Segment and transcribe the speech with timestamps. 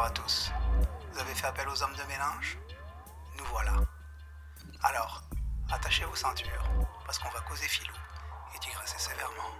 [0.00, 0.50] Bonjour à tous.
[1.12, 2.58] Vous avez fait appel aux hommes de mélange?
[3.36, 3.72] Nous voilà.
[4.82, 5.20] Alors,
[5.70, 6.64] attachez vos ceintures,
[7.04, 7.92] parce qu'on va causer filou
[8.54, 9.50] et digresser sévèrement.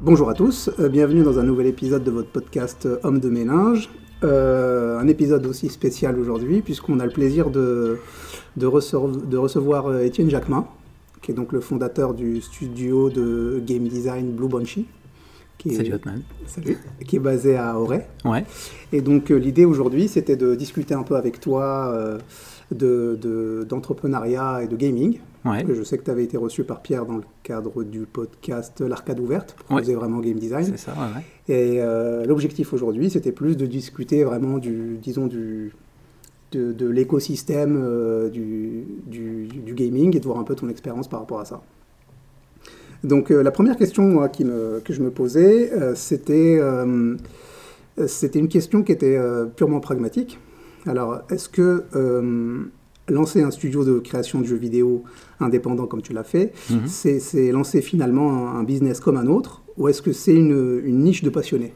[0.00, 3.30] Bonjour à tous, euh, bienvenue dans un nouvel épisode de votre podcast euh, Homme de
[3.30, 3.88] mélange.
[4.24, 8.00] Euh, un épisode aussi spécial aujourd'hui, puisqu'on a le plaisir de,
[8.56, 10.66] de, de recevoir Étienne Jacquemin,
[11.22, 14.88] qui est donc le fondateur du studio de game design Blue Banshee.
[15.58, 16.22] Qui est, Salut Hotman.
[16.46, 18.06] Salut, qui est basé à Auray.
[18.24, 18.44] Ouais.
[18.92, 22.18] Et donc euh, l'idée aujourd'hui, c'était de discuter un peu avec toi euh,
[22.74, 25.18] de- de- d'entrepreneuriat et de gaming.
[25.44, 25.64] Ouais.
[25.72, 29.20] Je sais que tu avais été reçu par Pierre dans le cadre du podcast L'Arcade
[29.20, 29.82] Ouverte, pour Ouais.
[29.94, 30.64] vraiment game design.
[30.66, 31.22] C'est ça, ouais.
[31.54, 35.72] Et euh, l'objectif aujourd'hui, c'était plus de discuter vraiment du, disons, du,
[36.52, 41.20] de, de l'écosystème du, du, du gaming et de voir un peu ton expérience par
[41.20, 41.62] rapport à ça.
[43.04, 47.16] Donc euh, la première question moi, qui me, que je me posais, euh, c'était euh,
[48.06, 49.18] c'était une question qui était
[49.56, 50.38] purement pragmatique.
[50.86, 52.64] Alors, est-ce que euh,
[53.08, 55.02] lancer un studio de création de jeux vidéo
[55.40, 56.86] indépendant comme tu l'as fait, Mhm.
[56.86, 60.80] c'est c'est lancer finalement un, un business comme un autre, ou est-ce que c'est une,
[60.84, 61.72] une niche de passionnés?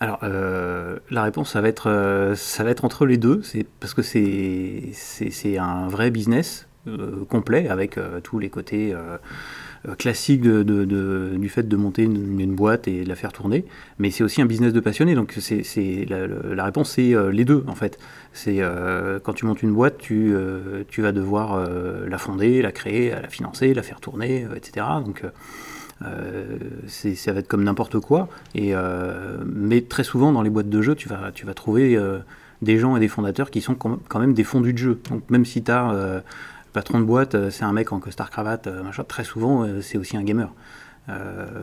[0.00, 3.40] Alors, euh, la réponse, ça va être, euh, ça va être entre les deux.
[3.42, 6.66] C'est parce que c'est, un vrai business
[7.28, 8.92] complet avec tous les côtés
[9.88, 13.64] euh, de- du fait de monter une, boîte et de la faire tourner.
[13.98, 15.14] Mais c'est aussi un business de passionné.
[15.14, 17.98] Donc, c'est, la, réponse, c'est euh, les deux en fait.
[18.32, 20.34] C'est euh, quand tu montes une boîte, tu,
[20.98, 21.68] vas devoir
[22.08, 24.86] la fonder, la créer, la financer, la faire tourner, etc.
[25.04, 25.24] Donc,
[26.86, 28.28] ça va être comme n'importe quoi.
[28.54, 28.72] Et,
[29.44, 31.98] mais très souvent, dans les boîtes de jeux, tu vas, trouver
[32.60, 35.00] des gens et des fondateurs qui sont quand même des fondus de jeu.
[35.10, 36.22] Donc même si tu as
[36.72, 39.98] patron de boîte, euh, c'est un mec en costard-cravate, euh, machin, très souvent, euh, c'est
[39.98, 40.52] aussi un gamer.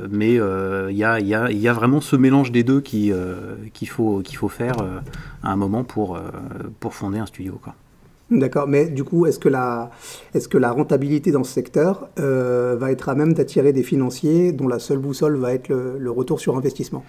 [0.10, 3.14] Mais il y, a, vraiment ce mélange des deux qui,
[3.74, 4.76] qu'il faut, faire
[5.44, 6.20] à un moment pour,
[6.92, 7.60] fonder un studio.
[8.32, 9.90] D'accord, mais du coup, est-ce que la,
[10.36, 14.52] est-ce que la rentabilité dans ce secteur euh, va être à même d'attirer des financiers
[14.52, 17.04] dont la seule boussole va être le, retour sur investissement?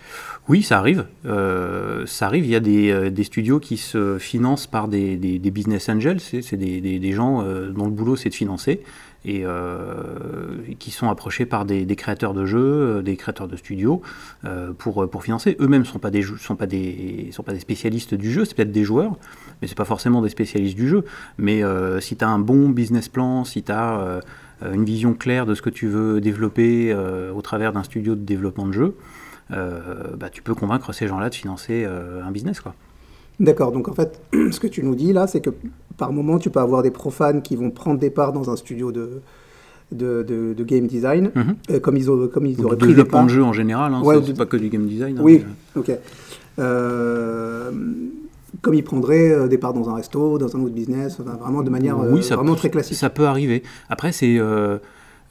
[0.48, 1.04] Oui, ça arrive.
[1.26, 2.46] Euh, ça arrive.
[2.46, 6.20] Il y a des, euh, des studios qui se financent par des, des- business angels.
[6.20, 8.80] C'est des, des- gens dont le boulot c'est de financer
[9.24, 12.58] et euh, qui sont approchés par des, créateurs de jeux,
[12.98, 14.00] euh, des créateurs de studios
[14.44, 15.56] euh, pour, pour financer.
[15.60, 18.44] Eux-mêmes sont pas des sont pas des sont pas des spécialistes du jeu.
[18.44, 19.16] C'est peut-être des joueurs,
[19.60, 21.04] mais c'est pas forcément des spécialistes du jeu.
[21.38, 21.62] Mais
[22.00, 24.20] si tu as un bon business plan, si tu as
[24.62, 28.66] une vision claire de ce que tu veux développer au travers d'un studio de développement
[28.66, 28.96] de jeu,
[29.50, 32.62] bah, tu peux convaincre ces gens-là de financer un business.
[33.40, 35.50] D'accord, donc en fait, ce que tu nous dis là, c'est que
[36.00, 38.90] par moment, tu peux avoir des profanes qui vont prendre des parts dans un studio
[38.90, 39.20] de,
[39.92, 41.54] de, de- de game design, Mhm.
[41.72, 43.26] euh, comme ils, ont- comme ils auraient de pris des développement parts.
[43.26, 45.18] de jeu en général, hein, Ouais, c'est pas que du game design.
[45.18, 45.44] hein, Oui,
[45.76, 45.90] mais, ok.
[46.58, 47.70] Euh,
[48.62, 51.62] comme ils prendraient euh, des parts dans un resto, dans un autre business, enfin, vraiment
[51.62, 52.96] de manière euh, Oui, ça vraiment peut- très classique.
[52.96, 53.62] Ça peut arriver.
[53.88, 54.38] Après, c'est.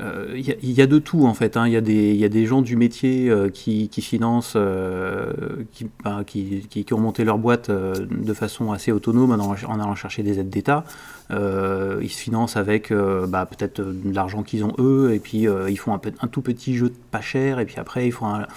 [0.01, 1.57] Euh, euh, Il y, a- il y de tout en fait.
[1.57, 1.67] hein.
[1.67, 5.33] Il y, a des- il y a des gens du métier euh, qui, financent, euh,
[5.73, 9.95] qui, ben, qui, qui- qui ont monté leur boîte de façon assez autonome en, allant-
[9.95, 10.83] chercher des aides d'État.
[11.31, 12.91] Ils se financent avec
[13.27, 16.75] bah, peut-être de l'argent qu'ils ont eux, et puis ils font un, un tout petit
[16.75, 18.47] jeu pas cher, et puis après ils font un,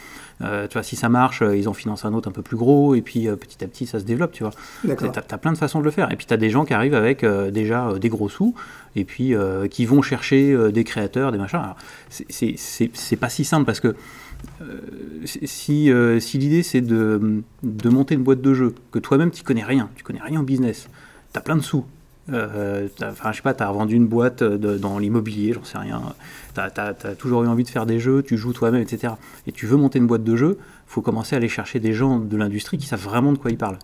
[0.43, 2.57] euh, tu vois, si ça marche, euh, ils en financent un autre un peu plus
[2.57, 4.53] gros, et puis euh, petit à petit ça se développe, tu vois.
[5.13, 6.11] T'as as plein de façons de le faire.
[6.13, 8.55] Et puis tu as des gens qui arrivent avec euh, déjà des gros sous
[8.97, 9.35] et puis
[9.71, 11.61] qui vont chercher des créateurs, des machins.
[12.11, 13.95] C'est- c'est- C'est c'est pas si simple parce que
[15.25, 19.65] si, si l'idée c'est de, de monter une boîte de jeu, que toi-même tu connais
[19.65, 20.89] rien, tu connais rien au business,
[21.33, 21.85] tu as plein de sous.
[22.31, 25.53] Euh, t'as- Enfin, je sais pas, tu as revendu une boîte euh, de- dans l'immobilier,
[25.53, 26.01] j'en sais rien.
[26.55, 29.15] Tu as, toujours eu envie de faire des jeux, tu joues toi-même, etc.
[29.47, 32.19] Et tu veux monter une boîte de jeux, faut commencer à aller chercher des gens
[32.19, 33.79] de l'industrie qui savent vraiment de quoi ils parlent.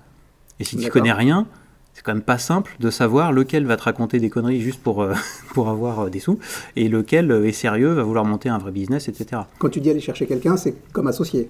[0.61, 1.47] Et si tu connais rien,
[1.95, 5.03] c'est quand même pas simple de savoir lequel va te raconter des conneries juste pour,
[5.03, 5.15] euh,
[5.55, 6.39] pour avoir des sous
[6.77, 9.43] et lequel est sérieux, va vouloir monter un vrai business, etc.
[9.59, 11.49] Quand tu dis aller chercher quelqu'un, c'est comme associé.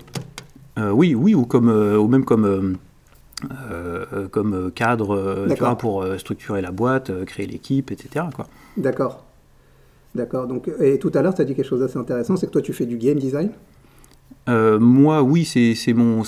[0.79, 2.77] Euh, oui, oui, ou, comme, euh, ou même comme,
[3.71, 8.27] euh, euh, comme euh, cadre tu vois, pour structurer la boîte, créer l'équipe, etc.
[8.77, 9.25] D'accord.
[10.15, 10.47] D'accord.
[10.47, 12.63] Donc, et tout à l'heure, tu as dit quelque chose d'assez intéressant, c'est que toi,
[12.63, 13.51] tu fais du game design?
[14.49, 16.23] Euh, moi, oui, c'est mon,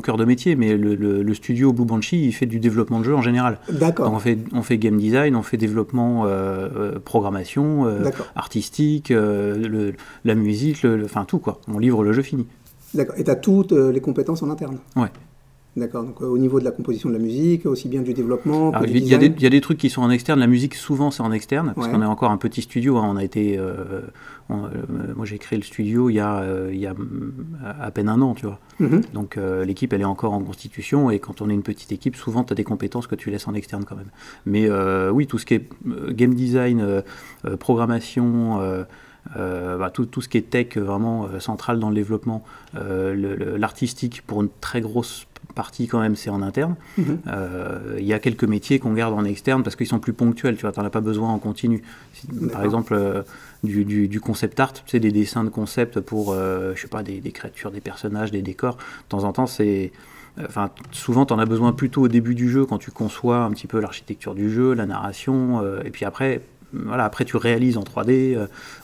[0.00, 3.04] cœur de métier, mais le, le- le studio Blue Banshee, il fait du développement de
[3.04, 3.58] jeu en général.
[3.70, 4.10] D'accord.
[4.10, 9.92] on fait, on fait game design, on fait développement, euh, programmation, euh, artistique, le-
[10.24, 11.60] la musique, enfin tout quoi.
[11.68, 12.46] On livre le jeu fini.
[12.94, 13.16] D'accord.
[13.18, 14.78] Et tu as toutes les compétences en interne?
[14.96, 15.08] Ouais.
[15.76, 18.72] D'accord, donc euh, au niveau de la composition de la musique, aussi bien du développement.
[18.82, 20.74] il, y a des, il y, a des trucs qui sont en externe, la musique
[20.74, 23.06] souvent c'est en externe, parce qu'on est encore un petit studio, hein.
[23.08, 23.56] on a été.
[23.56, 24.00] Euh,
[24.50, 24.56] euh,
[25.14, 26.94] moi j'ai créé le studio il y, a, il y a
[27.80, 28.58] à peine un an, tu vois.
[28.80, 29.02] Mhm.
[29.14, 32.42] Donc l'équipe elle est encore en constitution, et quand on est une petite équipe, souvent
[32.42, 34.10] tu as des compétences que tu laisses en externe quand même.
[34.46, 34.68] Mais
[35.10, 35.68] oui, tout ce qui est
[36.10, 37.02] game design,
[37.60, 38.58] programmation.
[39.36, 42.42] Bah, tout, tout, ce qui est tech vraiment central dans le développement,
[42.74, 46.76] l'artistique pour une très grosse partie quand même c'est en interne.
[46.98, 47.18] Mhm.
[47.26, 50.56] Euh, il y a quelques métiers qu'on garde en externe parce qu'ils sont plus ponctuels,
[50.56, 51.82] tu vois, n'en as pas besoin en continu.
[52.52, 53.22] Par exemple, euh,
[53.62, 57.20] du, concept art, tu sais, des dessins de concept pour, euh, je sais pas, des,
[57.32, 58.76] créatures, des personnages, des décors.
[58.76, 59.92] De temps en temps, c'est...
[60.42, 63.50] Enfin, souvent, tu en as besoin plutôt au début du jeu, quand tu conçois un
[63.50, 66.40] petit peu l'architecture du jeu, la narration, et puis après,
[66.72, 68.38] voilà, après tu réalises en 3D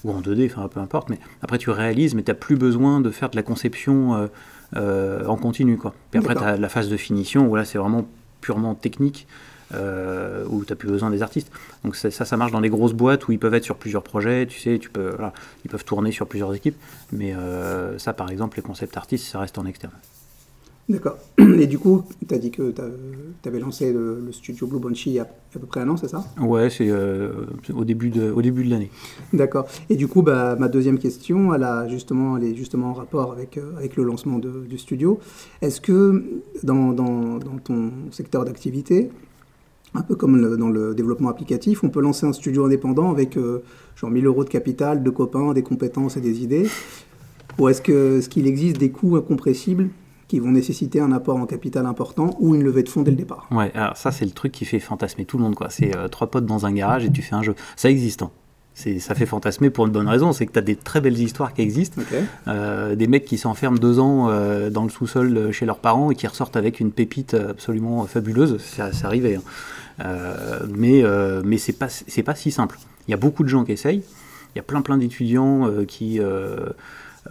[0.05, 3.00] ou en 2D, enfin peu importe, mais après tu réalises, mais tu n'as plus besoin
[3.00, 4.29] de faire de la conception
[4.75, 5.77] euh, en continu.
[5.77, 5.94] Quoi.
[6.11, 8.06] Puis après, tu as la phase de finition où là, c'est vraiment
[8.41, 9.27] purement technique.
[9.75, 11.50] Euh, où tu n'as plus besoin des artistes.
[11.83, 14.47] Donc ça, ça marche dans les grosses boîtes où ils peuvent être sur plusieurs projets,
[14.47, 15.17] tu sais, tu peux,
[15.65, 16.77] ils peuvent tourner sur plusieurs équipes.
[17.11, 19.93] Mais euh, ça, par exemple, les concepts artistes, ça reste en externe.
[20.88, 21.19] D'accord.
[21.38, 25.15] Et du coup, tu as dit que tu avais lancé le, studio Blue Banshee il
[25.15, 26.25] y a à peu près un an, c'est ça?
[26.41, 27.33] Ouais, c'est euh,
[27.75, 28.91] au début de, au début de l'année.
[29.33, 29.67] D'accord.
[29.91, 33.33] Et du coup, bah, ma deuxième question, elle, a justement, elle est justement en rapport
[33.33, 35.19] avec, euh, avec le lancement du studio.
[35.61, 36.23] Est-ce que
[36.62, 39.11] dans, dans, dans, ton secteur d'activité,
[39.94, 43.65] un peu comme dans le développement applicatif, on peut lancer un studio indépendant avec euh,
[43.97, 46.69] genre 1000 euros de capital, de copains, des compétences et des idées?
[47.59, 49.88] Ou est-ce qu'il ce qu'il existe des coûts incompressibles
[50.28, 53.17] qui vont nécessiter un apport en capital important ou une levée de fonds dès le
[53.17, 53.46] départ.
[53.50, 55.70] Ouais, alors ça c'est le truc qui fait fantasmer tout le monde quoi.
[55.70, 57.55] C'est euh, trois potes dans un garage et tu fais un jeu.
[57.76, 58.23] Ça existe.
[58.23, 58.31] Hein.
[58.75, 61.55] ça fait fantasmer pour une bonne raison, c'est que tu as des très belles histoires
[61.55, 62.02] qui existent.
[62.49, 66.17] Euh, des mecs qui s'enferment deux ans euh, dans le sous-sol chez leurs parents et
[66.17, 68.58] qui ressortent avec une pépite absolument fabuleuse.
[68.58, 69.37] C'est arrivé.
[69.37, 70.05] Hein.
[70.69, 71.05] mais
[71.44, 71.88] mais c'est pas,
[72.25, 72.78] pas si simple.
[73.06, 74.02] Il y a beaucoup de gens qui essayent.
[74.55, 76.19] Il y a plein plein d'étudiants qui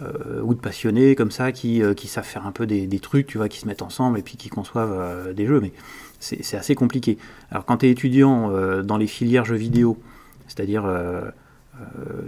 [0.02, 3.26] euh, ou de passionnés comme ça qui, euh, qui, savent faire un peu des, trucs,
[3.26, 5.60] tu vois, qui se mettent ensemble et puis qui conçoivent euh, des jeux.
[5.60, 5.72] Mais
[6.20, 7.16] c'est assez compliqué.
[7.50, 8.50] Alors quand tu es étudiant
[8.82, 9.98] dans les filières jeux vidéo,
[10.48, 10.84] c'est-à-dire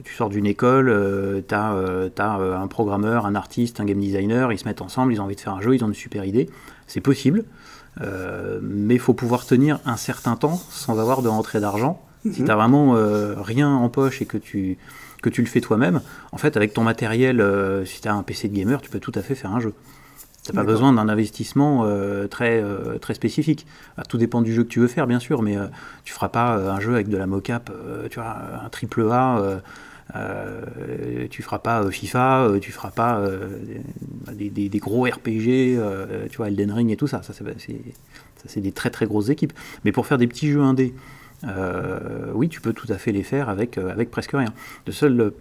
[0.05, 1.73] tu sors d'une école, tu as,
[2.23, 5.41] un programmeur, un artiste, un game designer, ils se mettent ensemble, ils ont envie de
[5.41, 6.51] faire un jeu, ils ont une super idée.
[6.87, 7.45] C'est possible,
[7.99, 12.01] mais il faut pouvoir tenir un certain temps sans avoir de rentrée d'argent.
[12.25, 12.93] Si tu n'as vraiment
[13.43, 14.77] rien en poche et que tu
[15.23, 16.01] que tu le fais toi-même,
[16.33, 19.01] en fait, avec ton matériel, euh, si tu as un PC de gamer, tu peux
[19.01, 19.75] tout à fait faire un jeu.
[20.45, 23.67] Tu n'as pas besoin d'un investissement euh, très, euh, très spécifique.
[23.97, 25.57] Ah, tout dépend du jeu que tu veux faire, bien sûr, mais
[26.05, 27.71] tu feras pas un jeu avec de la mocap,
[28.11, 29.61] tu vois, un triple A.
[31.31, 33.23] tu feras pas FIFA, tu feras pas
[34.33, 35.79] des, des, gros RPG,
[36.31, 37.23] tu vois, Elden Ring et tout ça.
[37.23, 37.33] Ça,
[38.47, 39.53] c'est des très très grosses équipes.
[39.85, 40.95] Mais pour faire des petits jeux indés,
[41.45, 44.53] euh, oui, tu peux tout à fait les faire avec, euh, avec presque rien.
[44.87, 45.33] Le seul,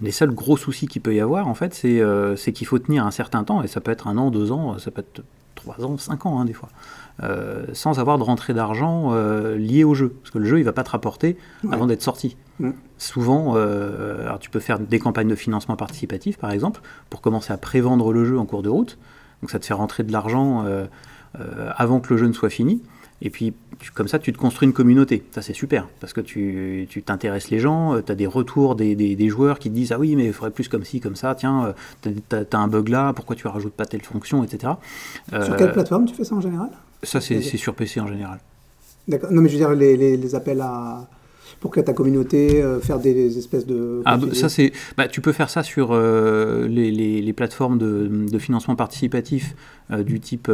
[0.00, 2.02] les seuls gros soucis qu'il peut y avoir, en fait, c'est
[2.36, 4.78] c'est qu'il faut tenir un certain temps, et ça peut être un an, deux ans,
[4.78, 5.22] ça peut être
[5.54, 6.70] trois ans, cinq ans, hein, des fois,
[7.22, 9.12] euh, sans avoir de rentrée d'argent
[9.54, 10.08] liée au jeu.
[10.08, 11.36] Parce que le jeu, il va pas te rapporter
[11.70, 12.36] avant d'être sorti.
[12.98, 16.80] Souvent, alors tu peux faire des campagnes de financement participatif, par exemple,
[17.10, 18.98] pour commencer à prévendre le jeu en cours de route.
[19.40, 20.64] Donc ça te fait rentrer de l'argent
[21.76, 22.82] avant que le jeu ne soit fini.
[23.24, 23.54] Et puis,
[23.94, 25.22] comme ça, tu te construis une communauté.
[25.30, 28.96] Ça, c'est super, parce que tu t'intéresses les gens, euh, tu as des retours des,
[28.96, 31.34] des, joueurs qui te disent Ah oui, mais il faudrait plus comme ci, comme ça,
[31.36, 34.74] tiens, euh, tu as, un bug là, pourquoi tu rajoutes pas telle fonction, etc.
[35.30, 36.70] Sur quelle plateforme tu fais ça en général?
[37.04, 38.40] Ça, c'est sur PC en général.
[39.06, 39.30] D'accord.
[39.32, 41.06] Non, mais je veux dire, les, les appels à
[41.60, 44.02] pour que ta communauté, euh, faire des, espèces de...
[44.04, 48.38] Ah, ça c'est, bah, tu peux faire ça sur euh, les, les, plateformes de, de,
[48.38, 49.54] financement participatif
[49.90, 50.50] euh, du type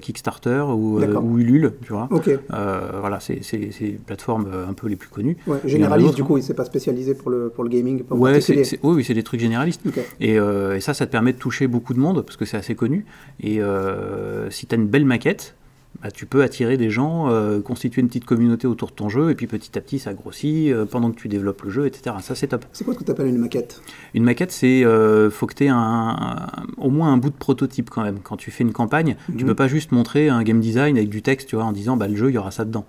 [0.00, 2.08] Kickstarter ou, ou, Ulule, tu vois.
[2.10, 2.30] Ok.
[2.48, 5.36] voilà, c'est les plateformes un peu les plus connues.
[5.46, 8.02] Ouais, généraliste, du coup, il s'est pas spécialisé pour le, pour le gaming.
[8.10, 9.82] ouais, c'est oui, c'est des trucs généralistes.
[10.20, 12.74] Et, et, ça, ça te permet de toucher beaucoup de monde parce que c'est assez
[12.74, 13.04] connu.
[13.42, 13.60] Et
[14.50, 15.54] si tu as une belle maquette,
[16.02, 19.30] bah, tu peux attirer des gens, euh, constituer une petite communauté autour de ton jeu,
[19.30, 22.16] et puis petit à petit ça grossit euh, pendant que tu développes le jeu, etc.
[22.20, 22.64] Ça c'est top.
[22.72, 23.80] C'est quoi ce que tu appelles une maquette?
[24.12, 27.88] Une maquette, c'est euh, faut que tu aies un, au moins un bout de prototype
[27.88, 28.18] quand même.
[28.20, 29.50] Quand tu fais une campagne, tu tu mhm.
[29.50, 32.08] peux pas juste montrer un game design avec du texte, tu vois, en disant bah,
[32.08, 32.84] le jeu il y aura ça dedans.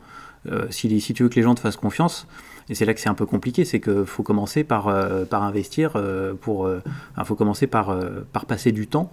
[0.71, 2.27] si, si tu veux que les gens te fassent confiance,
[2.69, 4.93] et c'est là que c'est un peu compliqué, c'est qu'il faut commencer par,
[5.27, 5.93] par investir,
[6.41, 7.97] pour, il faut commencer par,
[8.31, 9.11] par passer du temps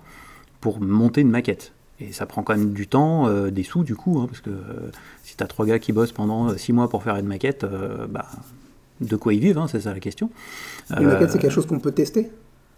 [0.61, 1.73] pour monter une maquette.
[2.01, 4.51] Et ça prend quand même du temps, euh, des sous du coup, hein, parce que
[4.51, 4.91] euh,
[5.23, 7.67] si tu as trois gars qui bossent pendant euh, six mois pour faire une maquette,
[8.09, 8.27] bah,
[9.01, 10.31] de quoi ils vivent, hein, c'est ça la question.
[10.99, 12.31] Une maquette, c'est quelque chose qu'on peut tester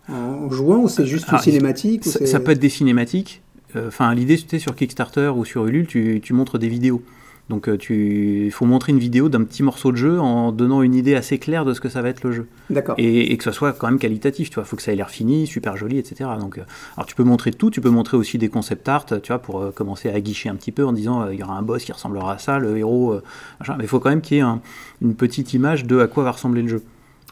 [0.09, 3.41] en jouant ou c'est juste une ah, cinématique ça, peut être des cinématiques.
[3.87, 7.05] enfin l'idée c'était sur Kickstarter ou sur Ulule, tu, tu montres des vidéos.
[7.49, 10.81] Donc euh, tu, il faut montrer une vidéo d'un petit morceau de jeu en donnant
[10.81, 12.47] une idée assez claire de ce que ça va être le jeu.
[12.71, 12.95] D'accord.
[12.99, 14.63] Et, et que ça soit quand même qualitatif, tu vois.
[14.65, 16.31] Il faut que ça ait l'air fini, super joli, etc.
[16.41, 16.63] Donc, euh,
[16.97, 19.61] alors tu peux montrer tout, tu peux montrer aussi des concept art, tu vois, pour
[19.61, 21.85] euh, commencer à guicher un petit peu en disant euh, il y aura un boss
[21.85, 23.21] qui ressemblera à ça, le héros,
[23.61, 23.75] machin.
[23.77, 24.61] Mais il faut quand même qu'il y ait un-
[25.03, 26.83] une petite image de à quoi va ressembler le jeu.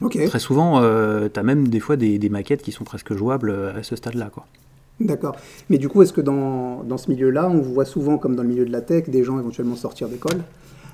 [0.02, 3.54] Ok, Très souvent, tu as même des fois des, des maquettes qui sont presque jouables
[3.76, 4.46] à ce stade-là, quoi.
[5.00, 5.36] D'accord.
[5.68, 8.48] Mais du coup, est-ce que dans, dans ce milieu-là, on voit souvent, comme dans le
[8.48, 10.40] milieu de la tech, des gens éventuellement sortir d'école,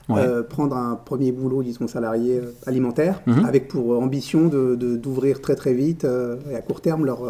[0.08, 0.20] Ouais.
[0.20, 3.44] euh, prendre un premier boulot, disons, salarié euh, alimentaire, Mhm.
[3.44, 7.24] avec pour ambition de- de- d'ouvrir très très vite euh, et à court terme leur,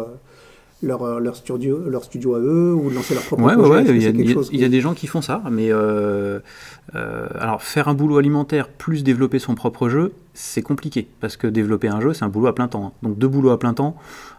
[0.83, 3.69] leur, euh, leur, studio, leur studio à eux ou de lancer leur propre Ouais, projet
[3.71, 4.93] ouais, il y, a, c'est quelque il y a- chose il y a des gens
[4.93, 6.39] qui font ça, mais euh,
[6.95, 11.47] euh, alors faire un boulot alimentaire plus développer son propre jeu, c'est compliqué parce que
[11.47, 12.85] développer un jeu, c'est un boulot à plein temps.
[12.87, 12.91] hein.
[13.01, 13.95] Donc deux boulots à plein temps,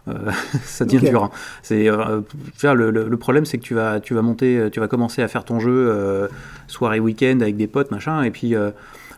[0.07, 0.13] euh,
[0.63, 1.25] ça devient dur.
[1.25, 1.31] hein.
[1.61, 5.21] C'est le, le- le problème, c'est que tu vas, tu vas monter, tu vas commencer
[5.21, 6.29] à faire ton jeu
[6.67, 8.55] soirée week-end avec des potes, machin, et puis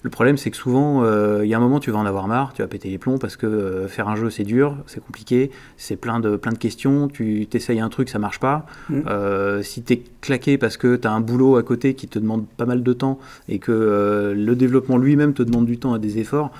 [0.03, 2.27] le problème, c'est que souvent, euh, il y a un moment, tu vas en avoir
[2.27, 5.03] marre, tu vas péter les plombs parce que euh, faire un jeu, c'est dur, c'est
[5.03, 7.07] compliqué, c'est plein de, plein de questions.
[7.07, 8.65] Tu t'essayes un truc, ça marche pas.
[8.89, 9.01] Mm.
[9.07, 12.17] Euh, si tu es claqué parce que tu as un boulot à côté qui te
[12.17, 15.99] demande pas mal de temps et que le développement lui-même te demande du temps et
[15.99, 16.51] des efforts,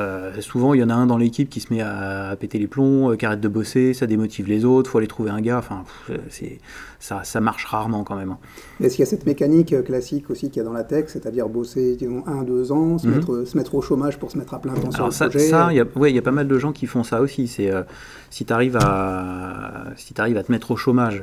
[0.00, 2.58] euh, souvent il y en a un dans l'équipe qui se met à, à péter
[2.58, 5.40] les plombs, euh, qui arrête de bosser, ça démotive les autres, faut aller trouver un
[5.40, 5.58] gars.
[5.58, 5.84] Enfin,
[6.28, 6.58] c'est
[7.04, 8.30] ça, ça marche rarement quand même.
[8.30, 8.38] hein.
[8.80, 11.04] Est-ce qu'il y a cette mécanique euh, classique aussi qu'il y a dans la tech,
[11.08, 13.14] c'est-à-dire bosser, disons, un, deux ans, se, Mhm.
[13.16, 15.28] mettre, se mettre au chômage pour se mettre à plein temps sur Alors le ça,
[15.28, 17.04] projet ça, il y a, ouais, il y a pas mal de gens qui font
[17.04, 17.46] ça aussi.
[17.46, 17.82] C'est euh,
[18.30, 21.22] si tu arrives à, si arrives à te mettre au chômage,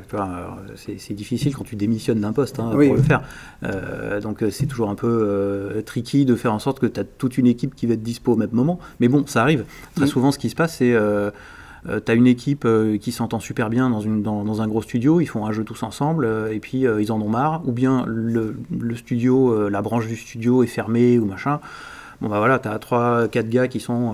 [0.76, 2.86] c'est, difficile quand tu démissionnes d'un poste hein, Oui.
[2.86, 3.22] pour le faire.
[3.64, 7.00] Euh, donc euh, c'est toujours un peu euh, tricky de faire en sorte que tu
[7.00, 8.78] as toute une équipe qui va être dispo au même moment.
[9.00, 9.64] Mais bon, ça arrive.
[9.96, 10.08] Très Mm.
[10.08, 10.94] souvent, ce qui se passe, c'est
[11.88, 14.68] euh, tu as une équipe euh, qui s'entend super bien dans, une, dans, dans un
[14.68, 17.28] gros studio, ils font un jeu tous ensemble, euh, et puis euh, ils en ont
[17.28, 21.60] marre, ou bien le, le studio, la branche du studio est fermée ou machin.
[22.20, 24.12] Bon bah voilà, t'as 3 4 gars qui sont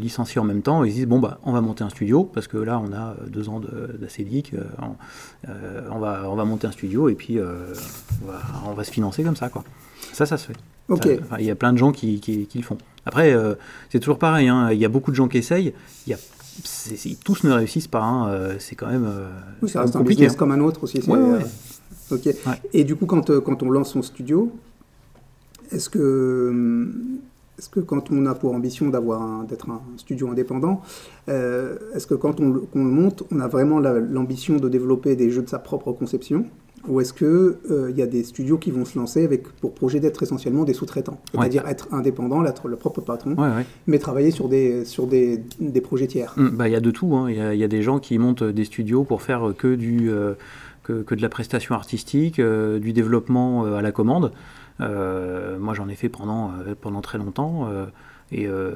[0.00, 2.46] licenciés en même temps, ils se disent bon bah on va monter un studio parce
[2.48, 6.66] que là on a deux ans de- d'ACDIC, euh, on, on va on va monter
[6.68, 9.62] un studio et puis on, va, on va se financer comme ça quoi.
[10.14, 10.56] Ça ça se fait.
[10.88, 11.04] Ok.
[11.04, 12.78] Ça, enfin, Il y a plein de gens qui, qui- qui le font.
[13.04, 13.54] Après euh,
[13.90, 15.74] c'est toujours pareil, hein, il y a beaucoup de gens qui essayent,
[16.06, 16.18] il y a
[16.64, 19.28] c'est- tous ne réussent pas, hein, euh, c'est quand même euh,
[19.62, 20.20] Oui, ça reste un compliqué.
[20.22, 20.38] business hein.
[20.38, 21.00] comme un autre aussi.
[21.02, 21.40] c'est, Ouais, ouais, euh.
[22.72, 24.50] Et du coup, quand, quand on lance son studio,
[25.70, 26.88] est-ce que,
[27.58, 28.90] est-ce que quand on a pour ambition
[29.20, 30.82] un- d'être un studio indépendant,
[31.28, 35.30] euh, est-ce que quand on, le- monte, on a vraiment la- l'ambition de développer des
[35.30, 36.44] jeux de sa propre conception
[36.88, 37.56] ou est-ce qu'il
[37.90, 40.72] il y a des studios qui vont se lancer avec pour projet d'être essentiellement des
[40.74, 41.20] sous-traitants?
[41.34, 41.40] Ouais.
[41.40, 43.66] C'est-à-dire être indépendant, être le propre patron, Ouais, ouais.
[43.86, 46.90] mais travailler sur des, sur des, des projets tiers Hum, bah, Il y a de
[46.90, 47.14] tout.
[47.16, 47.30] hein.
[47.30, 49.74] Il y, a- il y a des gens qui montent des studios pour faire que,
[49.74, 50.34] du, euh,
[50.82, 54.32] que, que de la prestation artistique, euh, du développement euh, à la commande.
[54.80, 57.68] Euh, moi, j'en ai fait pendant, euh, pendant très longtemps.
[58.32, 58.72] Et euh,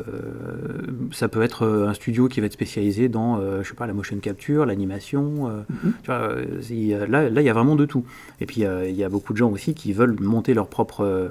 [1.13, 3.87] ça peut être euh, un studio qui va être spécialisé dans, euh, je sais pas,
[3.87, 5.49] la motion capture, l'animation.
[5.49, 5.93] euh, Mhm.
[6.03, 8.05] tu vois, là, là, il y a vraiment de tout.
[8.41, 11.31] Et puis, il y a beaucoup de gens aussi qui veulent monter leur propre,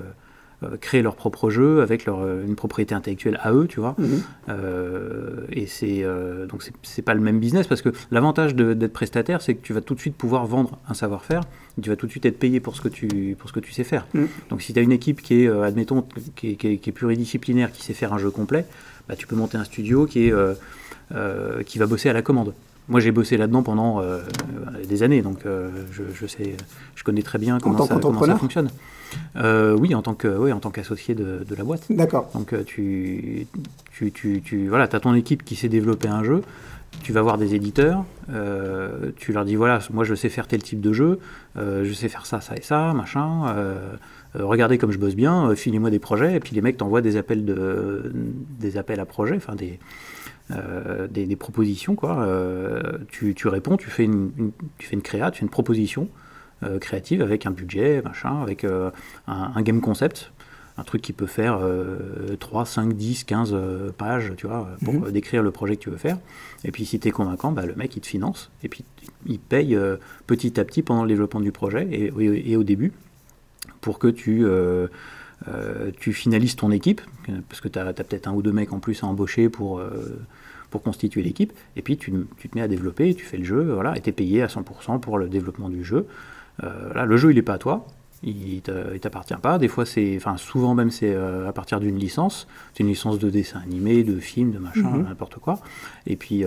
[0.82, 3.96] créer leur propre jeu avec leur, euh, une propriété intellectuelle à eux, tu vois.
[3.98, 4.22] Mhm.
[4.50, 9.42] Euh, et c'est euh, donc c'est- pas le même business parce que l'avantage d'être prestataire,
[9.42, 11.42] c'est que tu vas tout de suite pouvoir vendre un savoir-faire,
[11.82, 13.72] tu vas tout de suite être payé pour ce que tu pour ce que tu
[13.72, 14.06] sais faire.
[14.14, 14.24] Mm.
[14.50, 16.06] Donc si tu as une équipe qui est, euh, admettons,
[16.36, 18.66] qui est, qui est- qui est pluridisciplinaire, qui sait faire un jeu complet,
[19.10, 20.54] bah, tu peux monter un studio qui est euh,
[21.14, 22.54] euh, qui va bosser à la commande.
[22.90, 24.20] Moi, j'ai bossé là-dedans pendant euh,
[24.88, 26.56] des années, donc euh, je, je sais,
[26.96, 28.70] je connais très bien comment, ça, comment ça fonctionne.
[29.36, 31.86] Euh, oui, en tant que, oui, en tant qu'associé de, de la boîte.
[31.90, 32.30] D'accord.
[32.34, 33.48] Donc euh, tu,
[33.92, 36.42] tu, tu, tu voilà, as ton équipe qui sait développer un jeu,
[37.02, 40.62] tu vas voir des éditeurs, euh, tu leur dis voilà, moi je sais faire tel
[40.62, 41.20] type de jeu,
[41.58, 43.56] euh, je sais faire ça, ça et ça, machin,
[44.36, 47.46] regardez comme je bosse bien, filez-moi des projets, et puis les mecs t'envoient des appels,
[47.46, 48.12] de,
[48.60, 49.80] des appels à projets, enfin des,
[50.52, 52.20] euh, des, des propositions, quoi.
[52.22, 55.50] Euh, tu, tu réponds, tu fais une, une- tu fais une créa, tu fais une
[55.52, 56.08] proposition
[56.80, 58.90] créative avec un budget, machin, avec euh,
[59.28, 60.32] un, un game concept,
[60.78, 64.94] un truc qui peut faire euh, 3, 5, 10, 15 euh, pages, tu vois, pour
[64.96, 65.04] Mhm.
[65.06, 66.18] euh, décrire le projet que tu veux faire.
[66.64, 68.84] Et puis si tu es convaincant, bah, le mec il te finance, et puis
[69.28, 72.64] il paye euh, petit à petit pendant le développement du projet et, et- et au
[72.64, 72.92] début,
[73.82, 74.46] pour que tu...
[74.46, 74.88] euh,
[75.50, 78.72] euh, tu finalises ton équipe, euh, parce que tu as, peut-être un ou deux mecs
[78.72, 80.18] en plus à embaucher pour, euh,
[80.70, 83.74] pour constituer l'équipe, et puis tu, tu te mets à développer, tu fais le jeu,
[83.74, 86.08] voilà, et tu es payé à 100% pour le développement du jeu.
[86.64, 87.86] Euh, là, le jeu, il n'est pas à toi,
[88.26, 88.62] il
[89.02, 89.58] t'appartient pas.
[89.58, 92.48] Des fois, c'est, enfin, souvent même, c'est à partir d'une licence.
[92.74, 95.04] C'est une licence de dessin animé, de film, de machin, Mhm.
[95.10, 95.60] n'importe quoi.
[96.08, 96.44] Et puis,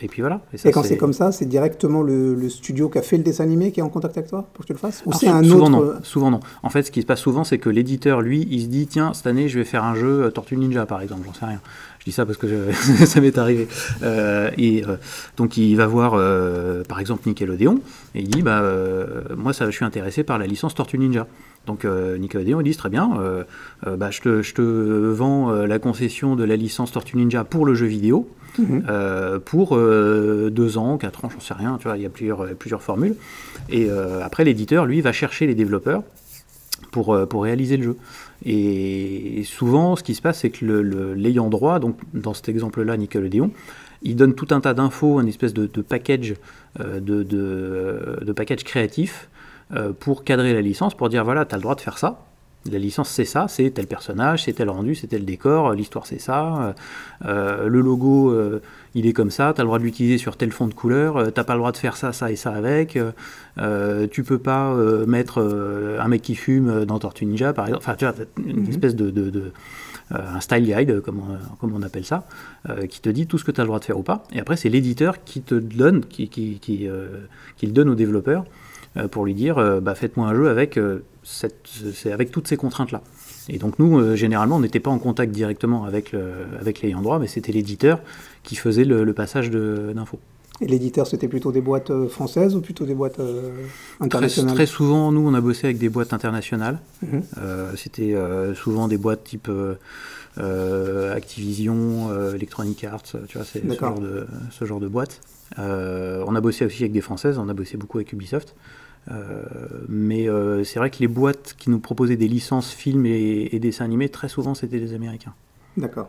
[0.00, 0.42] et puis voilà.
[0.52, 3.24] Et, ça, quand c'est comme ça, c'est directement le, le studio qui a fait le
[3.24, 5.02] dessin animé qui est en contact avec toi pour que tu le fasses?
[5.04, 5.94] Ou c'est un souvent autre.
[5.94, 6.04] non.
[6.04, 6.40] Souvent non.
[6.62, 9.12] En fait, ce qui se passe souvent, c'est que l'éditeur, lui, il se dit tiens,
[9.12, 11.22] cette année, je vais faire un jeu euh, Tortue Ninja, par exemple.
[11.26, 11.60] J'en sais rien.
[12.02, 13.68] Je dis ça parce que je- ça m'est arrivé.
[14.02, 14.96] Euh, et euh,
[15.36, 17.76] donc, il va voir, euh, par exemple, Nickelodeon
[18.16, 18.60] et il dit bah
[19.36, 21.26] moi, ça, je suis intéressé par la licence Tortue Ninja.
[21.66, 23.08] Donc Nickelodeon ils disent très bien,
[23.86, 27.74] bah, je, te, je te vends la concession de la licence Tortue Ninja pour le
[27.74, 28.28] jeu vidéo
[28.58, 28.84] Mhm.
[28.90, 32.10] euh, pour euh, deux ans, quatre ans, j'en sais rien, tu vois, il y a
[32.10, 33.14] plusieurs, plusieurs formules.
[33.70, 36.02] Et euh, après, l'éditeur, lui, va chercher les développeurs
[36.90, 37.96] pour, pour réaliser le jeu.
[38.44, 40.64] Et souvent, ce qui se passe, c'est que
[41.16, 43.52] l'ayant droit, donc dans cet exemple-là, Nickelodeon,
[44.02, 45.82] il donne tout un tas d'infos, une espèce de, euh,
[48.34, 49.28] package créatif
[49.74, 52.24] euh, pour cadrer la licence, pour dire voilà, tu as le droit de faire ça.
[52.70, 56.20] La licence, c'est ça, c'est tel personnage, c'est tel rendu, c'est tel décor, l'histoire, c'est
[56.20, 56.74] ça.
[57.24, 58.60] euh, le logo, euh,
[58.94, 61.16] il est comme ça, tu as le droit de l'utiliser sur tel fond de couleur,
[61.16, 62.96] euh, t'as pas le droit de faire ça, ça et ça avec.
[62.96, 63.10] euh,
[63.58, 67.66] euh, tu peux pas euh, mettre euh, un mec qui fume dans Tortue Ninja, par
[67.66, 67.84] exemple.
[67.84, 68.14] Enfin, tu vois,
[68.46, 68.68] une Mhm.
[68.70, 69.10] espèce de.
[69.10, 69.52] de- de,
[70.12, 72.26] euh, un style guide, comme on, comme on appelle ça,
[72.68, 74.24] euh, qui te dit tout ce que tu as le droit de faire ou pas.
[74.32, 77.06] Et après, c'est l'éditeur qui te donne, qui, qui, qui, euh,
[77.56, 78.44] qui le donne au développeur euh,
[79.10, 81.68] pour lui dire euh, bah, faites-moi un jeu avec, euh, cette,
[82.12, 83.02] avec toutes ces contraintes-là.
[83.48, 86.22] Et donc, nous, euh, généralement, on n'était pas en contact directement avec, le,
[86.60, 88.00] avec l'ayant droit, mais c'était l'éditeur
[88.44, 90.20] qui faisait le, le passage d'infos.
[90.60, 93.50] Et l'éditeur, c'était plutôt des boîtes euh, françaises ou plutôt des boîtes euh,
[93.98, 94.54] internationales?
[94.54, 96.78] Très souvent, nous, on a bossé avec des boîtes internationales.
[97.02, 97.22] Mhm.
[97.38, 99.74] Euh, C'était euh, souvent des boîtes type euh,
[100.38, 105.20] euh, Activision, euh, Electronic Arts, tu vois, c'est ce genre de, ce genre de boîte.
[105.58, 108.54] Euh, on a bossé aussi avec des françaises, on a bossé beaucoup avec Ubisoft.
[109.10, 109.42] Euh,
[109.88, 113.58] mais euh, c'est vrai que les boîtes qui nous proposaient des licences films et, et
[113.58, 115.34] dessins animés, très souvent, c'était des Américains.
[115.76, 116.08] D'accord.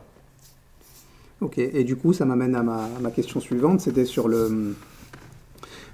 [1.41, 4.75] Ok, et du coup, ça m'amène à ma, à ma question suivante, c'était sur, le,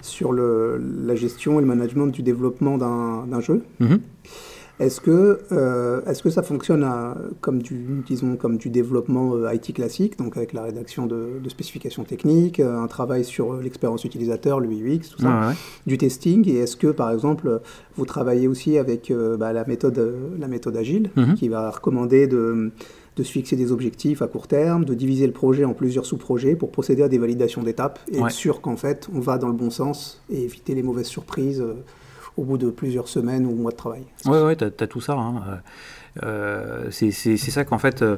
[0.02, 3.64] sur le, la gestion et le management du développement d'un jeu.
[3.80, 4.00] Mhm.
[4.80, 9.54] Est-ce que, euh, est-ce que ça fonctionne à- comme, du, disons, comme du développement euh,
[9.54, 14.06] IT classique, donc avec la rédaction de, de spécifications techniques, euh, un travail sur l'expérience
[14.06, 15.54] utilisateur, le UX, tout ça, ouais.
[15.86, 16.48] du testing?
[16.50, 17.60] Et est-ce que, par exemple,
[17.98, 21.36] vous travaillez aussi avec euh, bah, la, méthode, la méthode agile, Mhm.
[21.36, 22.72] qui va recommander de,
[23.18, 26.56] de se fixer des objectifs à court terme, de diviser le projet en plusieurs sous-projets
[26.56, 28.28] pour procéder à des validations d'étapes et Ouais.
[28.28, 31.62] être sûr qu'en fait, on va dans le bon sens et éviter les mauvaises surprises
[32.40, 35.14] au bout de plusieurs semaines ou mois de travail Ouais, ouais, t'as as tout ça.
[35.14, 35.44] hein.
[36.24, 38.18] Euh, euh, c'est ça qu'en fait, euh,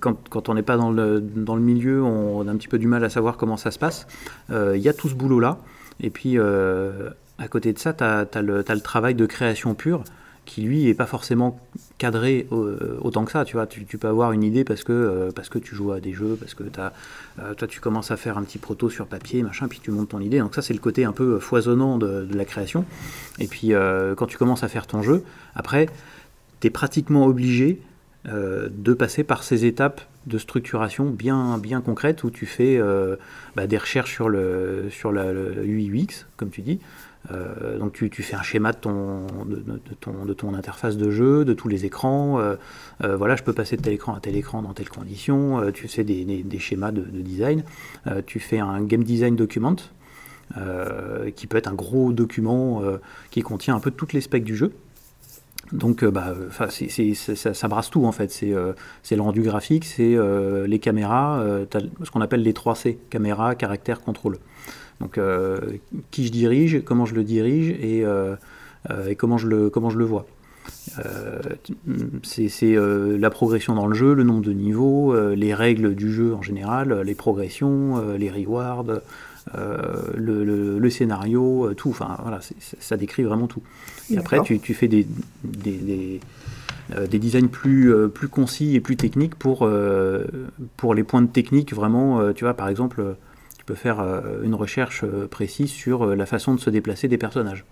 [0.00, 2.78] quand, quand on n'est pas dans le, dans le milieu, on, a un petit peu
[2.78, 4.06] du mal à savoir comment ça se passe.
[4.50, 5.58] Il y a tout ce boulot-là.
[6.00, 10.02] Et puis, à côté de ça, tu as, t'as le travail de création pure
[10.44, 11.60] qui, lui, n'est pas forcément
[11.98, 13.44] cadré euh, autant que ça.
[13.44, 13.66] Tu, vois.
[13.66, 16.36] Tu, peux avoir une idée parce que, euh, parce que tu joues à des jeux,
[16.38, 19.80] parce que euh, toi, tu commences à faire un petit proto sur papier, machin, puis
[19.82, 20.38] tu montes ton idée.
[20.38, 22.84] Donc ça, c'est le côté un peu foisonnant de, la création.
[23.38, 23.72] Et puis,
[24.16, 25.88] quand tu commences à faire ton jeu, après,
[26.60, 27.80] tu es pratiquement obligé
[28.24, 32.80] de passer par ces étapes de structuration bien, bien concrètes où tu fais
[33.54, 35.64] bah, des recherches sur le, sur la, le
[36.36, 36.80] comme tu dis.
[37.32, 39.64] Euh, donc tu, fais un schéma de ton, de,
[40.00, 42.38] ton, de ton interface de jeu, de tous les écrans.
[42.38, 42.56] Euh,
[43.02, 45.60] euh, voilà, je peux passer de tel écran à tel écran dans telles conditions.
[45.60, 47.64] Euh, tu fais des, schémas de, de design.
[48.26, 49.76] Tu fais un game design document.
[51.36, 52.82] Qui peut être un gros document
[53.30, 54.72] qui contient un peu toutes les specs du jeu.
[55.72, 58.30] Donc, bah, ça, brasse tout en fait.
[58.30, 60.16] C'est le rendu graphique, c'est
[60.66, 64.38] les caméras, ce qu'on appelle les 3 C caméra, caractère, contrôle.
[65.00, 65.58] Donc, euh,
[66.10, 68.36] qui je dirige, comment je le dirige et, euh,
[69.08, 70.26] et comment, je le, comment je le vois.
[71.04, 71.40] Euh,
[72.22, 76.42] c'est la progression dans le jeu, le nombre de niveaux, les règles du jeu en
[76.42, 79.00] général, les progressions, les rewards,
[79.54, 81.90] euh, le, le, le, scénario, tout.
[81.90, 82.40] Enfin, voilà,
[82.78, 83.62] ça décrit vraiment tout.
[84.10, 85.06] Et après, tu, tu, fais des,
[85.44, 86.20] des, des,
[86.94, 90.24] euh, des, designs plus, euh, plus concis et plus techniques pour, euh,
[90.76, 91.72] pour les points de technique.
[91.72, 93.16] Vraiment, euh, tu vois, par exemple,
[93.64, 97.64] tu peux faire euh, une recherche précise sur la façon de se déplacer des personnages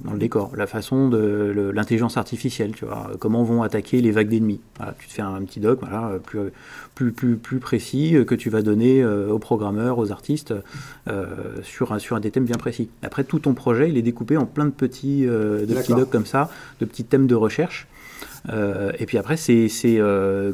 [0.00, 4.28] dans le décor, la façon de l'intelligence artificielle, tu vois, comment vont attaquer les vagues
[4.28, 4.60] d'ennemis.
[4.76, 6.52] Voilà, tu te fais un petit doc voilà, plus,
[6.94, 10.54] plus, plus, plus précis que tu vas donner euh, aux programmeurs, aux artistes,
[11.08, 11.24] euh,
[11.62, 12.90] sur, un, sur des thèmes bien précis.
[13.02, 16.10] Après, tout ton projet, il est découpé en plein de petits, euh, de petits docs
[16.10, 17.86] comme ça, de petits thèmes de recherche.
[18.48, 19.68] Et puis après, c'est,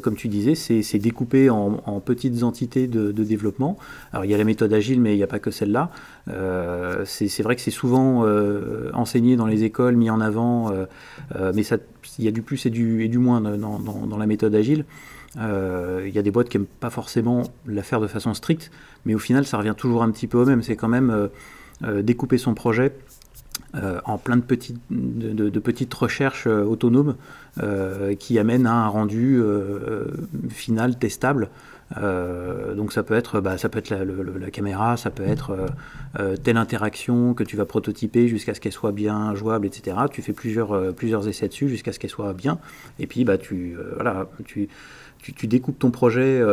[0.01, 3.77] comme tu disais, c'est, découpé en, petites entités de, développement.
[4.11, 5.89] Alors il y a la méthode agile, mais il n'y a pas que celle-là.
[7.05, 8.25] c'est, vrai que c'est souvent
[8.93, 10.71] enseigné dans les écoles, mis en avant,
[11.53, 11.63] mais
[12.19, 14.85] il y a du plus et du, et du moins dans, dans la méthode agile.
[15.37, 18.71] Il y a des boîtes qui n'aiment pas forcément la faire de façon stricte,
[19.05, 20.63] mais au final, ça revient toujours un petit peu au même.
[20.63, 21.29] C'est quand même
[22.01, 22.91] découper son projet
[23.75, 27.15] euh, en plein de petites, de, petites recherches euh, autonomes
[27.63, 29.41] euh, qui amènent à un rendu
[30.49, 31.49] final testable.
[32.75, 35.55] donc ça peut être, bah, ça peut être la, caméra, ça peut être
[36.43, 39.97] telle interaction que tu vas prototyper jusqu'à ce qu'elle soit bien jouable, etc.
[40.11, 42.59] Tu fais plusieurs, plusieurs essais dessus jusqu'à ce qu'elle soit bien.
[42.99, 44.69] Et puis bah, tu, voilà, tu,
[45.19, 46.43] tu, découpes ton projet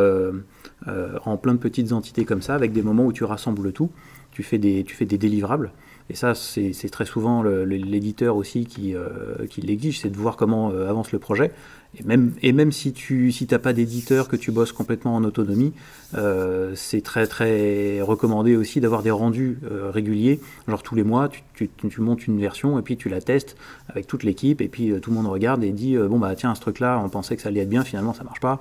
[1.25, 3.91] en plein de petites entités comme ça, avec des moments où tu rassembles tout.
[4.33, 5.73] Tu fais des, tu fais des délivrables.
[6.11, 10.73] Et ça, c'est très souvent l'éditeur aussi qui, euh, qui l'exige, c'est de voir comment
[10.73, 11.53] euh, avance le projet.
[11.99, 15.73] Et même, si tu si pas d'éditeur, que tu bosses complètement en autonomie,
[16.15, 20.41] euh, c'est très très recommandé aussi d'avoir des rendus euh, réguliers.
[20.69, 23.57] Genre tous les mois, tu, montes une version et puis tu la testes
[23.89, 26.55] avec toute l'équipe et puis euh, tout le monde regarde et dit bon bah tiens
[26.55, 28.61] ce truc là, on pensait que ça allait être bien, finalement ça marche pas.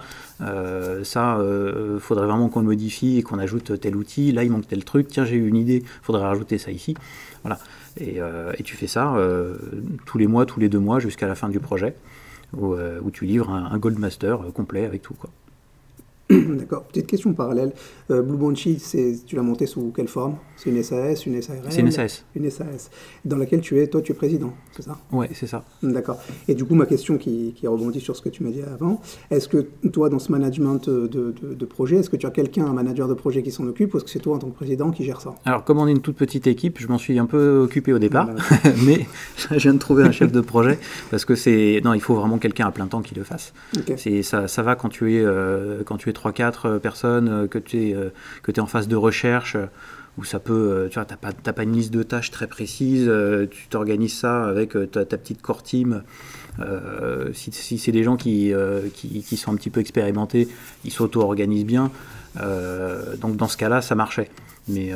[1.04, 1.40] ça,
[2.00, 4.32] faudrait vraiment qu'on le modifie et qu'on ajoute tel outil.
[4.32, 5.08] Là il manque tel truc.
[5.08, 6.96] Tiens j'ai eu une idée, faudrait rajouter ça ici.
[7.44, 7.60] Voilà.
[8.00, 9.16] Et tu fais ça
[10.06, 11.96] tous les mois, tous les deux mois jusqu'à la fin du projet.
[12.58, 15.14] Euh, où, tu livres un, Gold Master euh, complet avec tout.
[15.14, 15.30] Quoi.
[16.60, 16.84] D'accord.
[16.84, 17.74] Petite question parallèle.
[18.12, 18.78] Euh, Blue Banshee,
[19.26, 20.36] tu l'as monté sous quelle forme?
[20.58, 22.24] C'est une SAS, une SARL C'est une SAS.
[22.36, 22.92] Une SAS,
[23.26, 24.98] dans laquelle tu es, toi, tu es président, c'est ça?
[25.12, 25.64] Oui, c'est ça.
[25.82, 26.20] D'accord.
[26.48, 29.48] Et du coup, ma question qui, rebondit sur ce que tu m'as dit avant, est-ce
[29.48, 33.08] que toi, dans ce management de, de, projet, est-ce que tu as quelqu'un, un manager
[33.08, 35.06] de projet qui s'en occupe, ou est-ce que c'est toi, en tant que président, qui
[35.06, 35.34] gère ça?
[35.46, 38.00] Alors, comme on est une toute petite équipe, je m'en suis un peu occupé au
[38.00, 38.30] départ,
[38.86, 40.78] mais je viens de trouver un chef de projet,
[41.10, 41.82] parce que c'est...
[41.84, 43.54] Non, il faut vraiment quelqu'un à plein temps qui le fasse.
[44.22, 47.90] Ça va quand tu es, euh, quand tu es 3-4 euh, personnes, euh, que tu
[47.90, 47.96] es,
[48.44, 49.58] que es en phase de recherche,
[50.18, 53.10] où ça peut, tu vois, n'as pas, une liste de tâches très précise,
[53.52, 56.04] tu t'organises ça avec ta, petite core team.
[57.32, 58.52] si, c'est des gens qui,
[58.94, 60.50] qui, sont un petit peu expérimentés,
[60.84, 61.90] ils s'auto-organisent bien.
[63.22, 64.30] donc dans ce cas-là, ça marchait.
[64.68, 64.92] Mais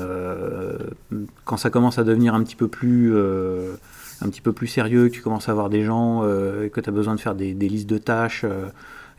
[1.46, 5.14] quand ça commence à devenir un petit peu plus, un petit peu plus sérieux, que
[5.14, 7.98] tu commences à avoir des gens, que tu as besoin de faire des listes de
[7.98, 8.46] tâches,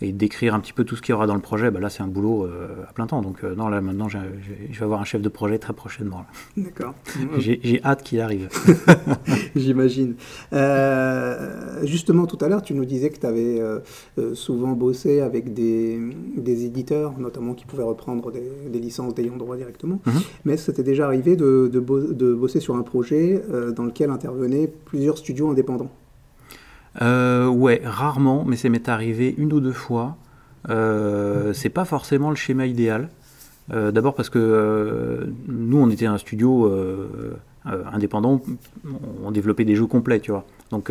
[0.00, 1.88] et d'écrire un petit peu tout ce qu'il y aura dans le projet, bah là
[1.88, 3.22] c'est un boulot euh, à plein temps.
[3.22, 6.24] Donc euh, non, là maintenant je vais avoir un chef de projet très prochainement.
[6.56, 6.94] D'accord.
[7.38, 8.48] J'ai hâte qu'il arrive.
[9.56, 10.14] J'imagine.
[10.52, 13.60] Euh, justement, tout à l'heure, tu nous disais que tu avais
[14.34, 15.98] souvent bossé avec des,
[16.36, 20.00] des, éditeurs, notamment qui pouvaient reprendre des, des licences d'ayant droit directement.
[20.06, 20.12] Mhm.
[20.44, 23.42] Mais c'était déjà arrivé de, de, de, bosser sur un projet
[23.76, 25.90] dans lequel intervenaient plusieurs studios indépendants?
[27.02, 30.16] Euh, ouais, rarement, mais ça m'est arrivé une ou deux fois.
[30.70, 33.08] Euh, c'est pas forcément le schéma idéal.
[33.72, 36.70] Euh, d'abord parce que nous, on était un studio
[37.64, 38.42] indépendant,
[39.24, 40.44] on développait des jeux complets, tu vois.
[40.70, 40.90] Donc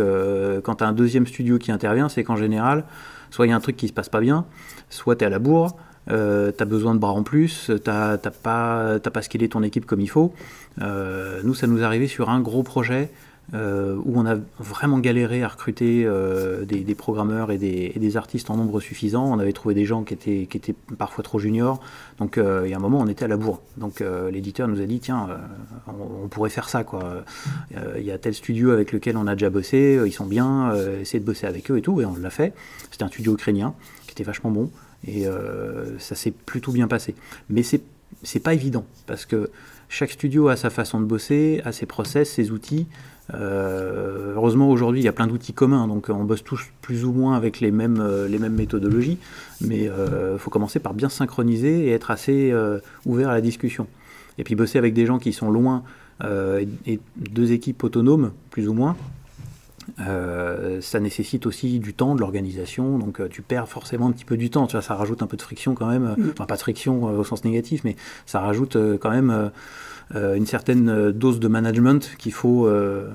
[0.63, 2.85] quand tu as un deuxième studio qui intervient, c'est qu'en général,
[3.29, 4.45] soit il y a un truc qui se passe pas bien,
[4.89, 5.75] soit tu es à la bourre,
[6.09, 9.85] euh, tu as besoin de bras en plus, tu n'as pas, pas scalé ton équipe
[9.85, 10.33] comme il faut.
[10.79, 13.09] nous, ça nous arrivé sur un gros projet
[13.53, 18.57] euh, où on a vraiment galéré à recruter euh, des, programmeurs et des, artistes en
[18.57, 19.25] nombre suffisant.
[19.25, 21.79] On avait trouvé des gens qui étaient, parfois trop juniors.
[22.17, 23.61] Donc euh, il y a un moment, on était à la bourre.
[23.77, 25.27] Donc l'éditeur nous a dit, tiens,
[25.87, 26.83] on, pourrait faire ça.
[27.97, 31.19] Il y a tel studio avec lequel on a déjà bossé, ils sont bien, essayez
[31.19, 32.01] de bosser avec eux et tout.
[32.01, 32.53] Et on l'a fait.
[32.91, 33.75] C'était un studio ukrainien
[34.05, 34.71] qui était vachement bon.
[35.05, 35.25] Et
[35.99, 37.13] ça s'est plutôt bien passé.
[37.49, 39.51] Mais c'est pas évident parce que
[39.89, 42.87] chaque studio a sa façon de bosser, a ses process, ses outils.
[43.33, 47.11] Euh, heureusement, aujourd'hui, il y a plein d'outils communs, donc on bosse tous plus ou
[47.11, 49.17] moins avec les mêmes, euh, les mêmes méthodologies,
[49.61, 52.53] mais il euh, faut commencer par bien synchroniser et être assez
[53.05, 53.87] ouvert à la discussion.
[54.37, 55.83] Et puis bosser avec des gens qui sont loin
[56.23, 58.95] et deux équipes autonomes, plus ou moins,
[59.97, 64.49] ça nécessite aussi du temps, de l'organisation, donc tu perds forcément un petit peu du
[64.49, 66.29] temps, tu vois, ça rajoute un peu de friction quand même, mm.
[66.33, 69.51] enfin pas de friction au sens négatif, mais ça rajoute quand même
[70.15, 73.09] euh, une certaine euh, dose de management qu'il faut euh,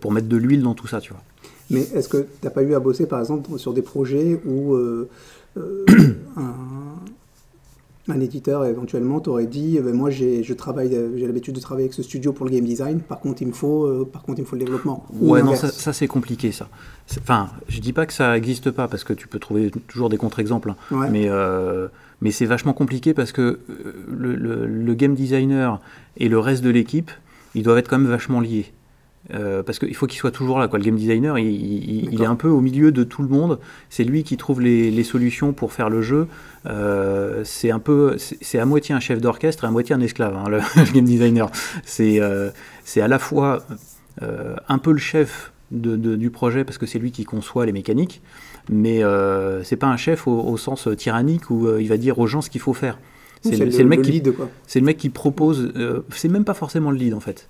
[0.00, 1.22] pour mettre de l'huile dans tout ça, tu vois.
[1.70, 4.74] Mais est-ce que tu n'as pas eu à bosser, par exemple, sur des projets où
[5.56, 6.54] un,
[8.20, 11.94] éditeur éventuellement t'aurait dit eh ben, moi j'ai je travaille j'ai l'habitude de travailler avec
[11.94, 13.00] ce studio pour le game design.
[13.00, 15.04] Par contre il me faut par contre il me faut le développement.
[15.20, 16.68] Ouais non ça, c'est compliqué ça.
[17.20, 20.16] Enfin je dis pas que ça n'existe pas parce que tu peux trouver toujours des
[20.16, 21.08] contre-exemples hein.
[21.10, 21.28] mais
[22.20, 23.60] mais c'est vachement compliqué parce que
[24.08, 25.80] le, le, game designer
[26.16, 27.10] et le reste de l'équipe,
[27.54, 28.72] ils doivent être quand même vachement liés.
[29.34, 30.68] Euh, parce qu'il faut qu'il soit toujours là.
[30.68, 30.78] Quoi.
[30.78, 33.58] Le game designer, il, est un peu au milieu de tout le monde.
[33.90, 36.28] C'est lui qui trouve les, solutions pour faire le jeu.
[36.66, 40.36] Euh, c'est un peu, c'est à moitié un chef d'orchestre et à moitié un esclave.
[40.36, 40.60] Hein, le,
[40.92, 41.50] game designer,
[41.84, 42.50] c'est euh,
[42.84, 43.64] c'est à la fois
[44.20, 48.22] un peu le chef du projet parce que c'est lui qui conçoit les mécaniques,
[48.70, 49.02] mais
[49.62, 52.60] c'est pas un chef au, sens tyrannique où il va dire aux gens ce qu'il
[52.60, 52.98] faut faire.
[53.42, 54.20] C'est le, mec qui,
[54.66, 55.72] c'est le mec qui propose.
[56.10, 57.48] c'est même pas forcément le lead en fait.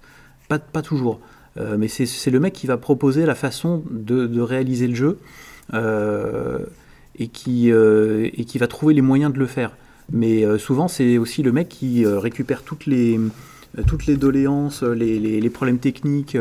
[0.48, 1.20] Pas, pas toujours.
[1.58, 5.18] Euh, mais c'est le mec qui va proposer la façon de, réaliser le jeu
[5.74, 6.58] euh,
[7.18, 9.72] et, qui, euh, et qui va trouver les moyens de le faire.
[10.10, 13.18] Mais souvent, c'est aussi le mec qui récupère toutes les,
[14.16, 16.38] doléances, les, problèmes techniques.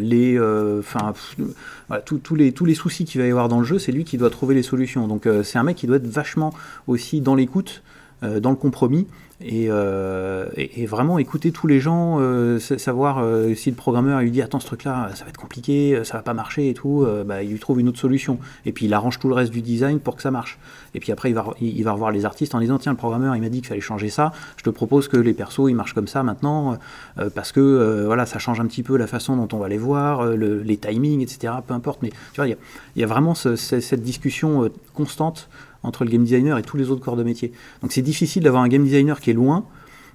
[0.00, 4.16] les, les, tous les soucis qu'il va y avoir dans le jeu, c'est lui qui
[4.16, 5.06] doit trouver les solutions.
[5.06, 6.54] Donc c'est un mec qui doit être vachement
[6.86, 7.82] aussi dans l'écoute,
[8.22, 9.06] dans le compromis,
[9.52, 14.40] euh, et, vraiment écouter tous les gens, euh, savoir euh, si le programmeur lui dit
[14.40, 17.42] attends ce truc là ça va être compliqué, ça va pas marcher et tout, bah,
[17.42, 18.38] il lui trouve une autre solution.
[18.64, 20.58] Et puis il arrange tout le reste du design pour que ça marche.
[20.94, 23.34] Et puis après il va, il, va revoir les artistes en disant tiens le programmeur
[23.34, 25.94] il m'a dit qu'il fallait changer ça, je te propose que les persos ils marchent
[25.94, 26.78] comme ça maintenant
[27.34, 30.26] parce que voilà ça change un petit peu la façon dont on va les voir,
[30.26, 31.54] les timings etc.
[31.66, 32.56] Peu importe, mais tu vois il
[32.96, 35.48] y, a vraiment cette discussion constante
[35.84, 37.52] entre le game designer et tous les autres corps de métier.
[37.82, 39.64] Donc c'est difficile d'avoir un game designer qui est loin,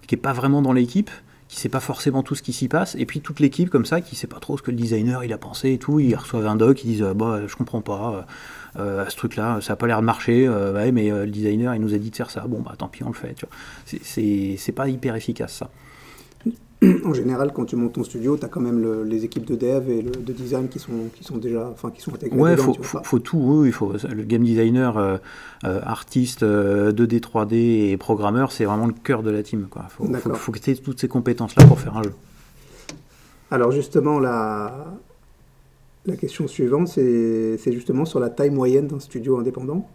[0.05, 1.09] qui n'est pas vraiment dans l'équipe,
[1.47, 4.01] qui sait pas forcément tout ce qui s'y passe, et puis toute l'équipe comme ça
[4.01, 6.45] qui sait pas trop ce que le designer il a pensé et tout, ils reçoivent
[6.45, 8.27] un doc, ils disent ah, bah je comprends pas,
[8.77, 11.81] euh, ce truc-là, ça n'a pas l'air de marcher, euh, mais euh, le designer il
[11.81, 13.35] nous a dit de faire ça, bon bah tant pis on le fait.
[13.85, 15.71] C'est pas hyper efficace ça.
[17.03, 19.89] En général, quand tu montes ton studio, tu as quand même les équipes de dev
[19.89, 22.39] et de design qui sont, qui sont déjà enfin, qui sont intégrées.
[22.39, 23.37] Ouais, il faut, faut, tout.
[23.37, 25.17] Oui, il faut, le game designer, euh,
[25.65, 29.67] euh, artiste, 2D, euh, 3D et programmeur, c'est vraiment le cœur de la team.
[29.75, 32.13] Il faut, faut, que tu aies toutes ces compétences-là pour faire un jeu.
[33.51, 34.93] Alors, justement, la,
[36.05, 39.89] la question suivante, c'est justement sur la taille moyenne d'un studio indépendant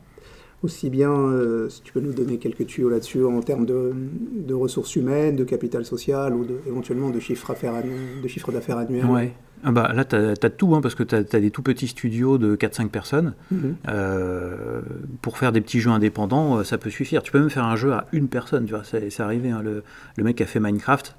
[0.65, 4.97] aussi bien, euh, si tu peux nous donner quelques tuyaux là-dessus, en termes de, ressources
[4.97, 9.05] humaines, de capital social ou de, éventuellement de chiffre d'affaires annuel.
[9.05, 9.33] Ouais.
[9.63, 12.39] Ah bah, là, tu as, tout, hein, parce que tu as, des tout petits studios
[12.39, 13.35] de 4-5 personnes.
[13.51, 13.77] Mhm.
[13.89, 14.81] Euh,
[15.23, 17.23] pour faire des petits jeux indépendants, euh, ça peut suffire.
[17.23, 18.65] Tu peux même faire un jeu à une personne.
[18.65, 19.51] Tu vois, c'est arrivé.
[19.51, 19.83] Hein, le,
[20.17, 21.17] le, mec qui a fait Minecraft,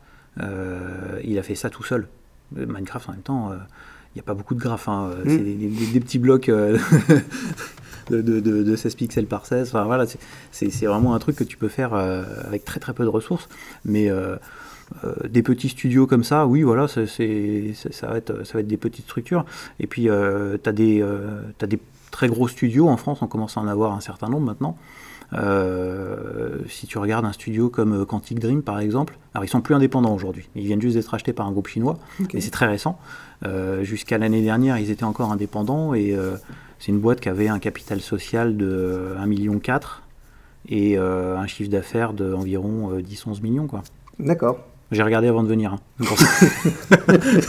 [1.23, 2.07] il a fait ça tout seul.
[2.55, 4.89] Minecraft, en même temps, il n'y a pas beaucoup de graphes.
[4.89, 5.29] Hein, mhm.
[5.29, 6.51] C'est des, petits blocs
[8.09, 9.69] de, de, 16 pixels par 16.
[9.69, 10.05] Enfin, voilà,
[10.51, 13.47] c'est vraiment un truc que tu peux faire euh, avec très très peu de ressources.
[13.83, 14.35] Mais euh,
[15.03, 18.77] euh, des petits studios comme ça, oui, voilà, ça, va être, ça va être des
[18.77, 19.45] petites structures.
[19.79, 21.03] Et puis, tu as, des,
[21.61, 21.79] as des
[22.11, 24.77] très gros studios en France, on commence à en avoir un certain nombre maintenant.
[26.67, 30.13] si tu regardes un studio comme Quantic Dream par exemple, alors ils sont plus indépendants
[30.13, 31.97] aujourd'hui, ils viennent juste d'être achetés par un groupe chinois,
[32.33, 32.99] et c'est très récent.
[33.81, 36.15] Jusqu'à l'année dernière, ils étaient encore indépendants et
[36.79, 39.59] c'est une boîte qui avait un capital social de 1,4 million
[40.67, 43.67] et euh, un chiffre d'affaires d'environ 10-11 euh, millions.
[43.67, 43.83] Quoi.
[44.19, 44.59] D'accord.
[44.91, 45.73] J'ai regardé avant de venir.
[45.99, 46.05] Hein.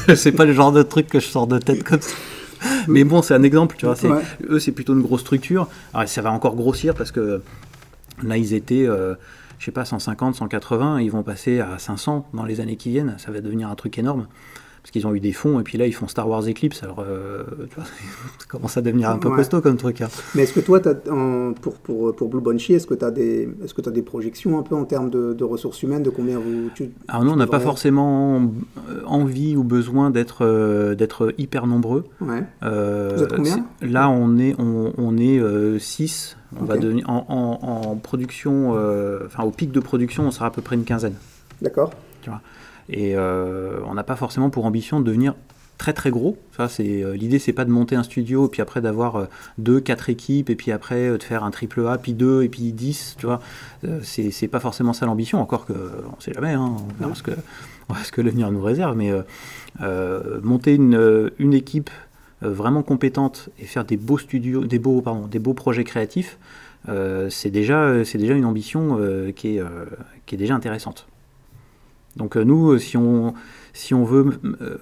[0.14, 2.14] c'est pas le genre de truc que je sors de tête comme ça.
[2.88, 3.96] Mais bon, c'est un exemple, tu vois.
[4.48, 5.68] Eux, c'est plutôt une grosse structure.
[5.92, 7.42] Alors, ça va encore grossir parce que
[8.22, 9.14] là, ils étaient, euh,
[9.58, 11.00] je sais pas, 150, 180.
[11.00, 13.16] Ils vont passer à 500 dans les années qui viennent.
[13.18, 14.26] Ça va devenir un truc énorme
[14.86, 17.00] parce qu'ils ont eu des fonds, et puis là, ils font Star Wars Eclipse, alors
[17.00, 17.84] euh, tu vois,
[18.38, 20.00] ça commence à devenir un peu costaud comme truc.
[20.00, 20.06] Hein.
[20.36, 20.94] Mais est-ce que toi, as,
[21.60, 24.62] pour, pour, pour, Blue Bunchy, est-ce que tu as, des, est as des projections un
[24.62, 26.70] peu en termes de, ressources humaines, de combien vous...
[26.76, 28.40] Tu, alors non, on n'a pas forcément
[28.88, 32.04] euh, envie ou besoin d'être euh, d'être hyper nombreux.
[32.20, 32.44] Ouais.
[32.62, 35.40] vous êtes combien Là, on est, on, on est
[35.80, 36.36] 6.
[36.60, 38.70] On va devenir, en, en, production,
[39.26, 41.16] enfin au pic de production, on sera à peu près une quinzaine.
[41.60, 41.90] D'accord.
[42.22, 42.40] Tu vois
[42.88, 45.34] et euh, on n'a pas forcément pour ambition de devenir
[45.78, 46.38] très très gros.
[46.56, 49.26] Ça, c'est euh, l'idée, c'est pas de monter un studio et puis après d'avoir euh,
[49.58, 52.72] deux, quatre équipes et puis après de faire un triple A, puis deux et puis
[52.72, 53.40] 10, tu vois.
[54.02, 55.74] c'est pas forcément ça l'ambition, encore que
[56.16, 57.32] on sait jamais, hein, on verra ce que,
[58.04, 59.12] ce que l'avenir nous réserve, mais
[60.42, 61.90] monter une, une équipe
[62.40, 66.38] vraiment compétente et faire des beaux studios, des beaux, pardon, des beaux projets créatifs,
[67.28, 68.98] c'est déjà, c'est déjà une ambition
[69.34, 69.62] qui, est,
[70.24, 71.06] qui est déjà intéressante.
[72.16, 73.34] Donc euh, nous, euh, si on,
[73.72, 74.78] si on veut euh,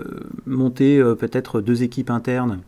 [0.47, 2.61] monter peut-être deux équipes internes,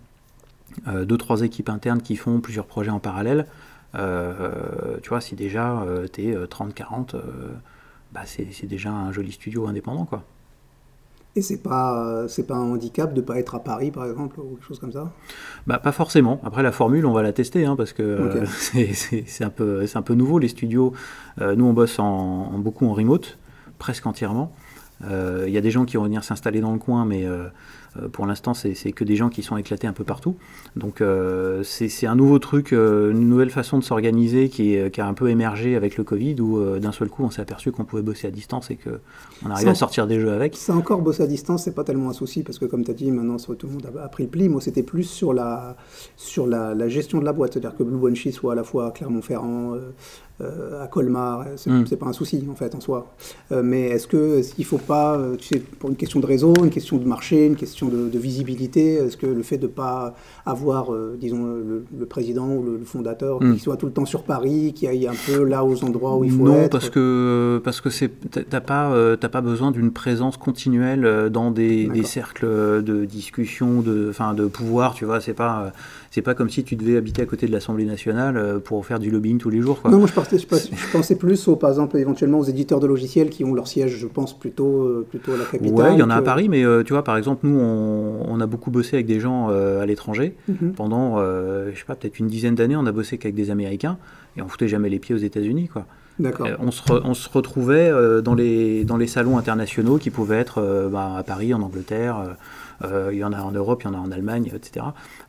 [0.86, 3.46] deux, trois équipes internes qui font plusieurs projets en parallèle,
[3.94, 7.16] tu vois, si déjà tu es 30-40,
[8.12, 10.04] bah c'est déjà un joli studio indépendant.
[10.04, 10.22] quoi.
[11.34, 14.56] Et c'est pas c'est pas un handicap de pas être à Paris par exemple ou
[14.56, 15.10] quelque chose comme ça?
[15.66, 16.40] Bah pas forcément.
[16.44, 20.02] Après la formule on va la tester hein, parce que c'est un peu c'est un
[20.02, 20.92] peu nouveau les studios.
[21.40, 23.38] nous on bosse en, beaucoup en remote
[23.78, 24.52] presque entièrement.
[25.02, 27.26] Il y a des gens qui vont venir s'installer dans le coin, mais
[28.02, 30.36] euh, pour l'instant, c'est que des gens qui sont éclatés un peu partout.
[30.76, 35.06] Donc euh, c'est un nouveau truc, euh, une nouvelle façon de s'organiser qui, qui, a
[35.06, 38.02] un peu émergé avec le Covid, où d'un seul coup, on s'est aperçu qu'on pouvait
[38.02, 40.56] bosser à distance et qu'on arrivait à sortir des jeux avec.
[40.56, 42.94] C'est encore bosser à distance, c'est pas tellement un souci, parce que comme tu as
[42.94, 44.48] dit, maintenant tout le monde a, pris le pli.
[44.48, 45.76] Moi, c'était plus sur, la,
[46.16, 48.90] sur la, gestion de la boîte, c'est-à-dire que Blue Bunchy soit à la fois à
[48.90, 49.76] Clermont-Ferrand,
[50.42, 51.84] euh, à Colmar, hmm.
[51.86, 53.10] c'est pas un souci en fait en soi.
[53.52, 56.52] Euh, mais est-ce que il faut pas, euh, tu sais, pour une question de réseau,
[56.62, 60.90] une question de marché, une question de, visibilité, est-ce que le fait de pas avoir,
[61.18, 63.54] disons, le, président ou le, fondateur hmm.
[63.54, 66.24] qui soit tout le temps sur Paris, qui aille un peu là aux endroits où
[66.24, 69.90] il faut non, être parce que parce que c'est t'as pas t'as pas besoin d'une
[69.90, 75.34] présence continuelle dans des, des, cercles de discussion, de enfin de pouvoir, tu vois, c'est
[75.34, 75.72] pas
[76.16, 78.98] c'est pas comme si tu devais habiter à côté de l'Assemblée nationale euh, pour faire
[78.98, 79.82] du lobbying tous les jours.
[79.84, 83.44] Non, moi je, je, pensais plus, aux, par exemple, éventuellement aux éditeurs de logiciels qui
[83.44, 85.74] ont leur siège, je pense, plutôt, euh, plutôt à la capitale.
[85.74, 88.40] Ouais, il y en a à Paris, mais euh, tu vois, par exemple, nous, on,
[88.40, 90.34] a beaucoup bossé avec des gens à l'étranger.
[90.48, 90.72] Mhm.
[90.72, 93.98] Pendant, je sais pas, peut-être une dizaine d'années, on a bossé qu'avec des Américains
[94.38, 95.84] et on foutait jamais les pieds aux États-Unis, quoi.
[96.60, 101.16] On se, on, se retrouvait dans, les, dans les salons internationaux qui pouvaient être bah,
[101.18, 102.36] à Paris, en Angleterre,
[102.84, 104.86] euh, il y en a en Europe, il y en a en Allemagne, etc.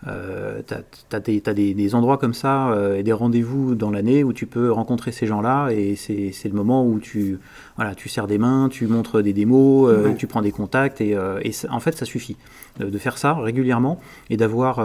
[0.07, 4.45] Euh, tu as, des, endroits comme ça euh, et des rendez-vous dans l'année où tu
[4.45, 7.39] peux rencontrer ces gens-là et c'est le moment où tu,
[7.75, 11.79] voilà, tu serres des mains, tu montres des démos, tu prends des contacts et, en
[11.79, 12.37] fait ça suffit
[12.79, 14.79] de, faire ça régulièrement et d'avoir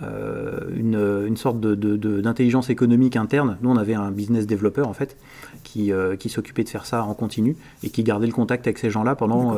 [0.00, 3.58] une, une, sorte d'intelligence de, économique interne.
[3.62, 5.16] Nous on avait un business développeur en fait
[5.72, 8.90] qui, qui s'occupait de faire ça en continu et qui gardait le contact avec ces
[8.90, 9.56] gens-là pendant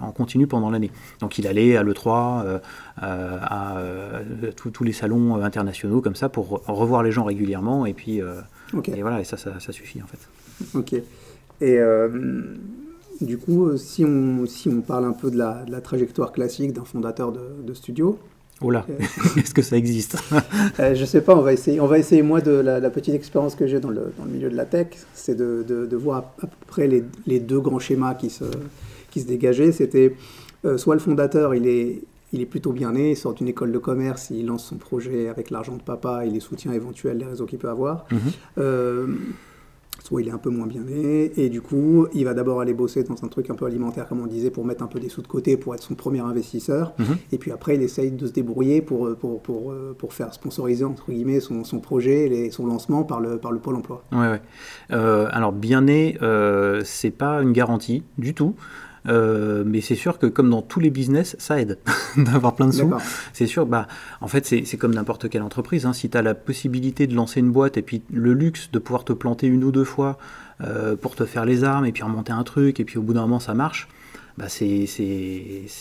[0.00, 0.90] en continu pendant l'année.
[1.20, 2.58] Donc il a à l'E3, euh,
[3.02, 4.22] euh, à euh,
[4.54, 9.20] tous les salons internationaux comme ça pour revoir les gens régulièrement et puis et voilà
[9.20, 10.18] et ça, ça, suffit en fait.
[10.74, 10.94] Ok.
[11.60, 11.78] Et
[13.20, 17.32] du coup, si on, si on parle un peu de la, trajectoire classique d'un fondateur
[17.32, 18.18] de, studio,
[18.62, 18.86] Oh là,
[19.36, 20.16] est-ce que ça existe?
[20.78, 21.80] Je Je sais pas, on va essayer.
[21.80, 24.48] On va essayer moi de la, petite expérience que j'ai dans le, dans le, milieu
[24.48, 28.14] de la tech, c'est de, de, voir à, peu près les, les, deux grands schémas
[28.14, 28.44] qui se,
[29.10, 29.72] qui se dégageaient.
[29.72, 30.14] C'était
[30.64, 33.72] euh, soit le fondateur, il est, il est plutôt bien né, il sort d'une école
[33.72, 37.24] de commerce, il lance son projet avec l'argent de papa et les soutiens éventuels des
[37.24, 38.06] réseaux qu'il peut avoir.
[38.10, 38.18] Mhm.
[38.58, 39.06] Euh,
[40.06, 42.74] soit il est un peu moins bien né, et du coup, il va d'abord aller
[42.74, 45.08] bosser dans un truc un peu alimentaire, comme on disait, pour mettre un peu des
[45.08, 46.94] sous de côté, pour être son premier investisseur.
[46.98, 47.16] Mhm.
[47.32, 51.10] Et puis après, il essaye de se débrouiller pour, pour, pour, pour faire sponsoriser, entre
[51.10, 54.04] guillemets, son, son projet, et son lancement par le, par le Pôle emploi.
[54.12, 54.42] Ouais, ouais.
[54.92, 56.16] Euh, alors, bien né,
[56.84, 58.54] c'est pas une garantie du tout.
[59.08, 61.78] Euh, mais c'est sûr que comme dans tous les business, ça aide
[62.16, 62.92] d'avoir plein de sous.
[63.32, 63.86] C'est sûr, bah,
[64.20, 65.86] en fait, c'est comme n'importe quelle entreprise.
[65.86, 65.92] Hein.
[65.92, 69.04] Si tu as la possibilité de lancer une boîte et puis le luxe de pouvoir
[69.04, 70.18] te planter une ou deux fois
[70.62, 73.12] euh, pour te faire les armes et puis remonter un truc et puis au bout
[73.12, 73.88] d'un moment ça marche,
[74.38, 74.86] bah c'est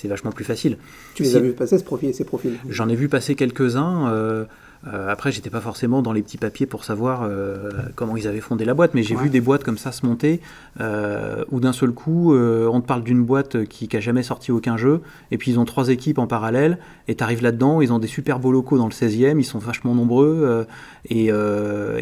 [0.05, 0.77] vachement plus facile.
[1.13, 2.57] Tu les as vu passer ces profils?
[2.69, 4.09] J'en ai vu passer quelques-uns.
[4.09, 4.45] Euh,
[4.87, 8.39] euh, après, j'étais pas forcément dans les petits papiers pour savoir euh, comment ils avaient
[8.39, 10.41] fondé la boîte, mais j'ai vu des boîtes comme ça se monter,
[10.79, 14.77] euh, où d'un seul coup, on te parle d'une boîte qui, n'a jamais sorti aucun
[14.77, 17.99] jeu, et puis ils ont trois équipes en parallèle, et tu arrives là-dedans, ils ont
[17.99, 20.67] des super beaux locaux dans le 16e, ils sont vachement nombreux,
[21.09, 21.29] et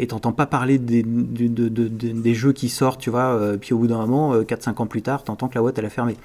[0.08, 4.40] t'entends pas parler des, des, jeux qui sortent, tu vois, puis au bout d'un moment,
[4.42, 6.18] 4-5 ans plus tard, t'entends que la boîte elle a fermé.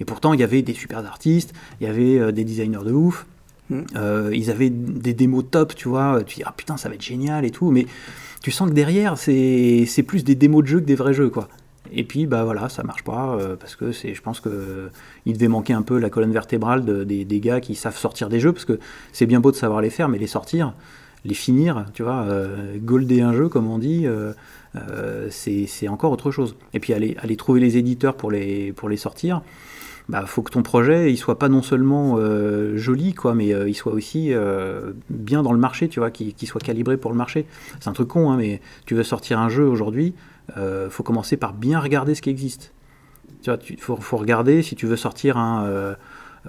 [0.00, 3.26] Et pourtant, il y avait des super artistes, il y avait des designers de ouf.
[3.72, 6.22] Euh, ils avaient des démos top, tu vois.
[6.24, 7.70] Tu dis, ah putain, ça va être génial et tout.
[7.70, 7.86] Mais
[8.42, 11.48] tu sens que derrière, c'est plus des démos de jeux que des vrais jeux, quoi.
[11.92, 14.90] Et puis, bah voilà, ça marche pas, euh, parce que je pense que
[15.26, 18.40] il devait manquer un peu la colonne vertébrale des, des, gars qui savent sortir des
[18.40, 18.80] jeux, parce que
[19.12, 20.74] c'est bien beau de savoir les faire, mais les sortir,
[21.24, 24.06] les finir, tu vois, euh, golder un jeu, comme on dit,
[25.30, 26.56] c'est encore autre chose.
[26.72, 29.42] Et puis aller, aller trouver les éditeurs pour les, pour les sortir,
[30.08, 33.68] bah, faut que ton projet il soit pas non seulement euh, joli quoi mais euh,
[33.68, 37.16] il soit aussi euh, bien dans le marché tu vois qu'il soit calibré pour le
[37.16, 37.46] marché.
[37.80, 40.14] C'est un truc con hein, mais tu veux sortir un jeu aujourd'hui
[40.90, 42.74] faut commencer par bien regarder ce qui existe.
[43.42, 45.96] Tu vois faut, regarder si tu veux sortir un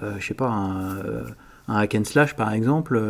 [0.02, 1.24] je sais pas un,
[1.66, 3.00] hack and slash par exemple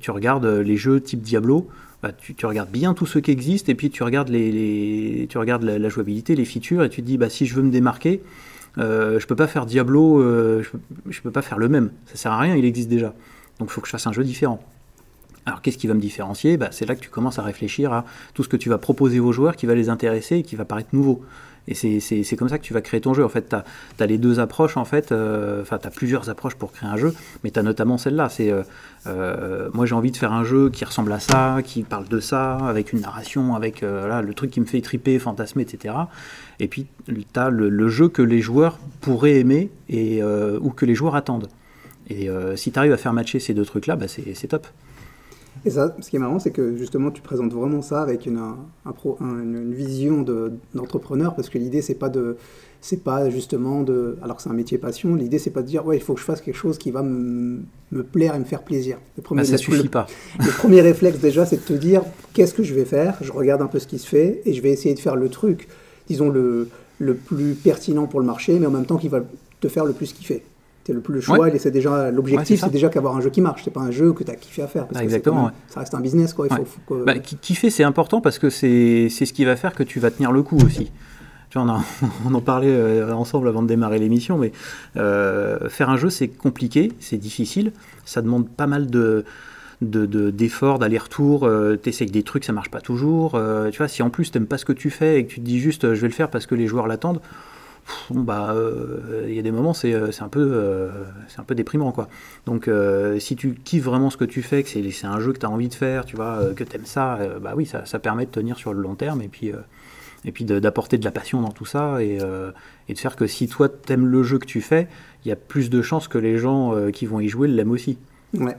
[0.00, 1.68] tu regardes les jeux type Diablo
[2.02, 5.36] bah, tu, regardes bien tout ce qui existe et puis tu regardes les, les tu
[5.36, 7.70] regardes la, la, jouabilité les features et tu te dis bah si je veux me
[7.70, 8.22] démarquer
[8.78, 10.78] euh, je peux pas faire Diablo, euh, je, peux,
[11.22, 11.90] peux pas faire le même.
[12.06, 13.14] Ça sert à rien, il existe déjà.
[13.58, 14.60] Donc il faut que je fasse un jeu différent.
[15.46, 16.56] Alors qu'est-ce qui va me différencier?
[16.56, 19.20] Bah, C'est là que tu commences à réfléchir à tout ce que tu vas proposer
[19.20, 21.22] aux joueurs qui va les intéresser et qui va paraître nouveau.
[21.66, 23.24] Et c'est comme ça que tu vas créer ton jeu.
[23.24, 25.12] En fait, tu as, les deux approches, en fait.
[25.12, 28.28] Euh, enfin, tu as plusieurs approches pour créer un jeu, mais tu as notamment celle-là.
[28.28, 28.52] C'est
[29.06, 32.20] euh, moi, j'ai envie de faire un jeu qui ressemble à ça, qui parle de
[32.20, 35.94] ça, avec une narration, avec le truc qui me fait triper, fantasmer, etc.
[36.60, 40.94] Et puis, tu as le, jeu que les joueurs pourraient aimer et, ou que les
[40.94, 41.48] joueurs attendent.
[42.08, 44.66] Et si tu arrives à faire matcher ces deux trucs-là, bah, c'est top.
[45.64, 48.38] Et ça, ce qui est marrant, c'est que justement, tu présentes vraiment ça avec une,
[48.84, 50.24] un, pro, une, vision
[50.74, 52.36] d'entrepreneur, parce que l'idée, c'est pas de,
[52.80, 55.86] c'est pas justement de, alors que c'est un métier passion, l'idée, c'est pas de dire,
[55.86, 57.62] ouais, il faut que je fasse quelque chose qui va me,
[58.12, 58.98] plaire et me faire plaisir.
[59.16, 60.06] Le premier, bah, ça suffit pas.
[60.38, 62.02] Le premier réflexe déjà, c'est de te dire,
[62.34, 63.16] qu'est-ce que je vais faire?
[63.22, 65.30] Je regarde un peu ce qui se fait et je vais essayer de faire le
[65.30, 65.68] truc,
[66.08, 69.20] disons le, le plus pertinent pour le marché, mais en même temps qui va
[69.60, 70.42] te faire le plus kiffer
[70.92, 73.62] le plus le choix, c'est déjà l'objectif, c'est déjà qu'avoir un jeu qui marche.
[73.64, 74.86] C'est pas un jeu que tu as kiffé à faire.
[75.00, 75.50] Exactement.
[75.68, 76.46] Ça reste un business, quoi.
[76.50, 80.00] Il faut, bah, kiffer, c'est important parce que c'est ce qui va faire que tu
[80.00, 80.90] vas tenir le coup aussi.
[81.50, 81.80] Tu vois,
[82.26, 84.52] on, en parlait euh, ensemble avant de démarrer l'émission, mais
[84.96, 87.72] euh, faire un jeu, c'est compliqué, c'est difficile,
[88.04, 89.24] ça demande pas mal de
[89.90, 93.40] d'efforts, d'aller-retour, euh, tu essayes des trucs, ça marche pas toujours.
[93.70, 95.40] tu vois, si en plus tu n'aimes pas ce que tu fais et que tu
[95.40, 97.20] te dis juste je vais le faire parce que les joueurs l'attendent,
[98.10, 100.90] bah, euh, il y a des moments, c'est euh, un, peu, euh,
[101.28, 101.92] c'est un peu déprimant.
[101.92, 102.08] Quoi.
[102.46, 102.68] Donc,
[103.18, 105.50] si tu kiffes vraiment ce que tu fais, que c'est un jeu que tu as
[105.50, 108.30] envie de faire, tu vois, que tu aimes ça, bah oui, ça, ça, permet de
[108.30, 109.52] tenir sur le long terme et puis,
[110.24, 112.18] et puis d'apporter de la passion dans tout ça et,
[112.88, 114.88] et de faire que si toi, tu aimes le jeu que tu fais,
[115.24, 117.98] il y a plus de chances que les gens qui vont y jouer l'aiment aussi.
[118.38, 118.56] Ouais.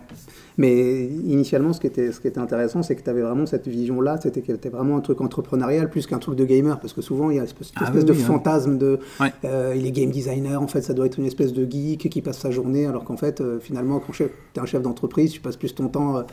[0.58, 3.68] Mais initialement, ce qui était, ce qui était intéressant, c'est que tu avais vraiment cette
[3.68, 7.02] vision-là, c'était que c'était vraiment un truc entrepreneurial plus qu'un truc de gamer, parce que
[7.02, 9.00] souvent il y a cette espèce, ah de fantasme de
[9.44, 12.22] euh, il est game designer, en fait ça doit être une espèce de geek qui
[12.22, 15.42] passe sa journée, alors qu'en fait euh, finalement quand tu es un chef d'entreprise, tu
[15.42, 16.24] passes plus ton temps euh,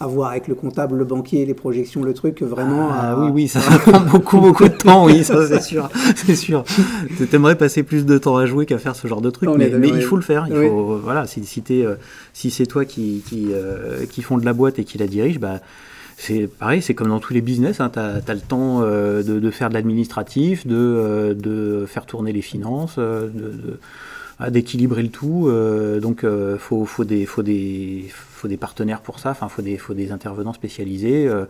[0.00, 2.88] à voir avec le comptable, le banquier, les projections, le truc, vraiment.
[2.90, 6.64] Ah, oui, oui, ça, prend beaucoup, beaucoup de temps, oui, ça c'est sûr, c'est sûr.
[7.30, 10.02] T'aimerais passer plus de temps à jouer qu'à faire ce genre de truc, mais, il
[10.02, 10.46] faut le faire.
[10.48, 11.96] Il faut, voilà, si, si, euh,
[12.32, 15.38] si c'est toi qui, qui, euh, qui font de la boîte et qui la dirige,
[15.38, 15.60] bah,
[16.16, 19.38] c'est pareil, c'est comme dans tous les business, hein, tu as, le temps euh, de,
[19.38, 23.78] de, faire de l'administratif, de, de, faire tourner les finances, de
[24.48, 25.48] d'équilibrer le tout.
[25.48, 28.06] Euh, donc, il euh, faut, faut, des, faut, des,
[28.40, 31.28] faut des partenaires pour ça, enfin, il faut des, faut des intervenants spécialisés.
[31.28, 31.46] Euh,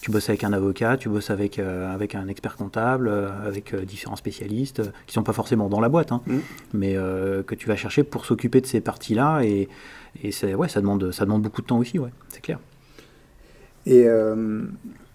[0.00, 3.08] tu bosses avec un avocat, tu bosses avec, avec un expert comptable,
[3.46, 6.36] avec différents spécialistes, qui sont pas forcément dans la boîte, hein, mmh.
[6.74, 9.42] mais que tu vas chercher pour s'occuper de ces parties-là.
[9.44, 9.68] Et,
[10.24, 12.58] et ouais, ça, demande, ça demande beaucoup de temps aussi, ouais, c'est clair.
[13.86, 14.08] Et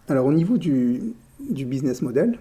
[0.07, 1.01] alors, au niveau du,
[1.49, 2.39] du business model,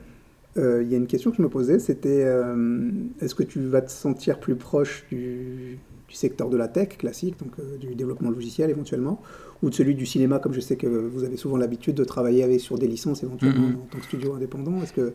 [0.57, 3.61] euh, il y a une question que je me posais, c'était euh, est-ce que tu
[3.61, 5.79] vas te sentir plus proche du,
[6.15, 9.21] secteur de la tech classique, donc euh, du développement logiciel éventuellement,
[9.63, 12.43] ou de celui du cinéma, comme je sais que vous avez souvent l'habitude de travailler
[12.43, 13.83] avec, sur des licences éventuellement mm-hmm.
[13.83, 15.13] en tant que studio indépendant Est-ce que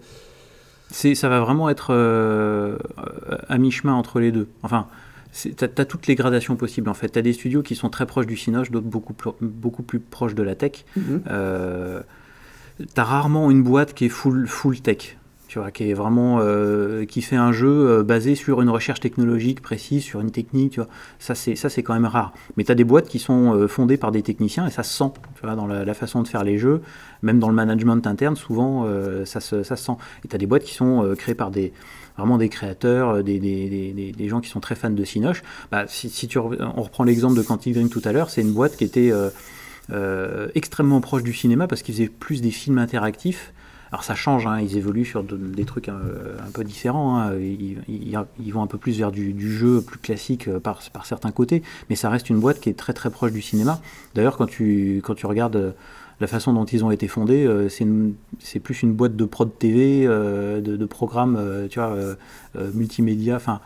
[1.15, 1.93] ça va vraiment être
[3.47, 4.49] à mi-chemin entre les deux.
[4.61, 4.87] Enfin,
[5.31, 7.07] tu as, toutes les gradations possibles en fait.
[7.07, 10.35] Tu as des studios qui sont très proches du Cinoche, d'autres beaucoup, beaucoup plus proches
[10.35, 10.83] de la tech.
[10.99, 12.03] Mm-hmm.
[12.79, 15.17] tu as rarement une boîte qui est full, full tech
[15.73, 20.03] qui est vraiment euh, qui fait un jeu euh, basé sur une recherche technologique précise,
[20.03, 20.79] sur une technique.
[21.19, 22.33] Ça c'est ça c'est quand même rare.
[22.55, 24.93] Mais tu as des boîtes qui sont euh, fondées par des techniciens et ça se
[24.93, 25.11] sent,
[25.43, 26.81] dans la, façon de faire les jeux,
[27.21, 28.87] même dans le management interne, souvent
[29.25, 29.97] ça se, ça se sent.
[30.23, 31.73] Et tu as des boîtes qui sont créées par des
[32.17, 35.43] vraiment des créateurs, des, des, des, gens qui sont très fans de Cinoche.
[35.71, 38.53] Bah, si, si tu on reprend l'exemple de Quantic Dream tout à l'heure, c'est une
[38.53, 39.11] boîte qui était
[40.55, 43.53] extrêmement proche du cinéma parce qu'ils faisaient plus des films interactifs
[43.91, 45.99] alors ça change, hein, ils évoluent sur des trucs un,
[46.53, 47.19] peu différents.
[47.19, 47.33] Hein.
[47.37, 51.61] Ils, vont un peu plus vers du, jeu plus classique euh, par, par, certains côtés,
[51.89, 53.81] mais ça reste une boîte qui est très très proche du cinéma.
[54.15, 55.71] D'ailleurs, quand tu, quand tu regardes euh,
[56.21, 57.67] la façon dont ils ont été fondés, euh,
[58.39, 61.97] c'est plus une boîte de prod TV, de, de, programmes, tu vois,
[62.73, 63.37] multimédia.
[63.37, 63.59] Enfin,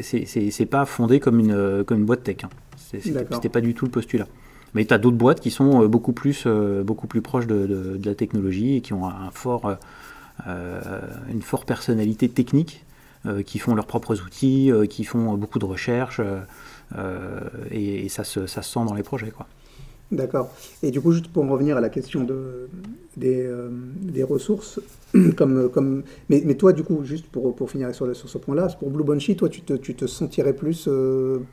[0.00, 2.44] c'est pas fondé comme une, comme une boîte tech.
[2.44, 2.48] Hein.
[2.76, 4.28] C'était pas du tout le postulat.
[4.76, 7.98] Mais tu as d'autres boîtes qui sont euh, beaucoup plus, euh, beaucoup plus proches de,
[8.04, 9.74] la technologie et qui ont un fort,
[10.46, 11.00] euh,
[11.30, 12.84] une forte personnalité technique,
[13.44, 16.20] qui font leurs propres outils, qui font beaucoup de recherches,
[17.72, 19.32] et, ça, se, ça, se, sent dans les projets.
[19.32, 19.48] Quoi.
[20.12, 20.48] D'accord.
[20.84, 22.68] Et du coup, juste pour en revenir à la question de,
[23.16, 23.50] des,
[24.00, 24.78] des ressources,
[25.36, 28.68] comme, comme, mais, mais, toi, du coup, juste pour, pour finir sur, sur ce point-là,
[28.78, 30.88] pour Blue Banshee, toi, tu te, tu te sentirais plus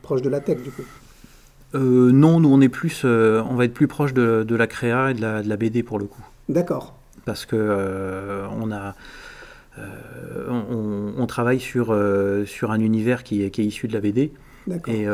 [0.02, 0.84] proche de la tech, du coup?
[1.74, 5.10] Euh, non, nous on est plus, euh, on va être plus proche de, la créa
[5.10, 6.22] et de la, BD pour le coup.
[6.48, 6.94] D'accord.
[7.24, 8.94] Parce que euh, on a,
[10.48, 11.96] on, travaille sur
[12.46, 14.32] sur un univers qui, qui, est issu de la BD.
[14.86, 15.06] Et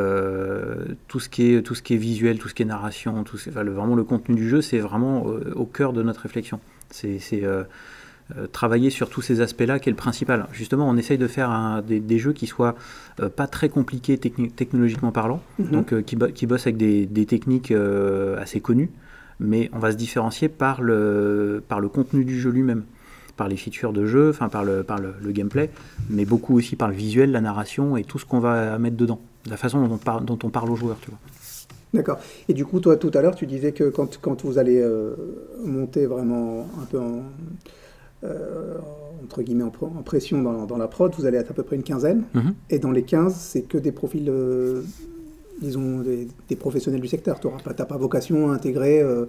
[1.07, 3.37] tout ce qui est tout ce qui est visuel, tout ce qui est narration, tout
[3.47, 6.59] vraiment le contenu du jeu, c'est vraiment au cœur de notre réflexion.
[6.89, 7.19] C'est
[8.51, 10.47] travailler sur tous ces aspects-là qui est le principal.
[10.51, 12.75] Justement, on essaye de faire des, jeux qui soient
[13.35, 15.71] pas très compliqués technologiquement parlant, mhm.
[15.71, 17.73] donc qui, qui, bossent avec des, des techniques
[18.37, 18.89] assez connues,
[19.39, 22.83] mais on va se différencier par le, par le contenu du jeu lui-même
[23.41, 25.71] par les features de jeu, enfin par, le, par le, gameplay,
[26.11, 29.19] mais beaucoup aussi par le visuel, la narration et tout ce qu'on va mettre dedans,
[29.49, 31.19] la façon dont on, parle, dont on parle aux joueurs, tu vois.
[31.93, 32.19] D'accord.
[32.47, 35.15] Et du coup, toi, tout à l'heure, tu disais que quand, quand vous allez euh,
[35.65, 37.23] monter vraiment un peu en,
[38.23, 38.77] euh,
[39.23, 39.69] entre guillemets, en,
[40.03, 42.23] pression dans, dans, la prod, vous allez être à peu près une quinzaine.
[42.35, 42.53] Mm-hmm.
[42.69, 44.81] Et dans les 15, c'est que des profils euh,
[45.61, 47.39] disons, des, professionnels du secteur.
[47.39, 49.25] Tu n'as pas, vocation à intégrer euh,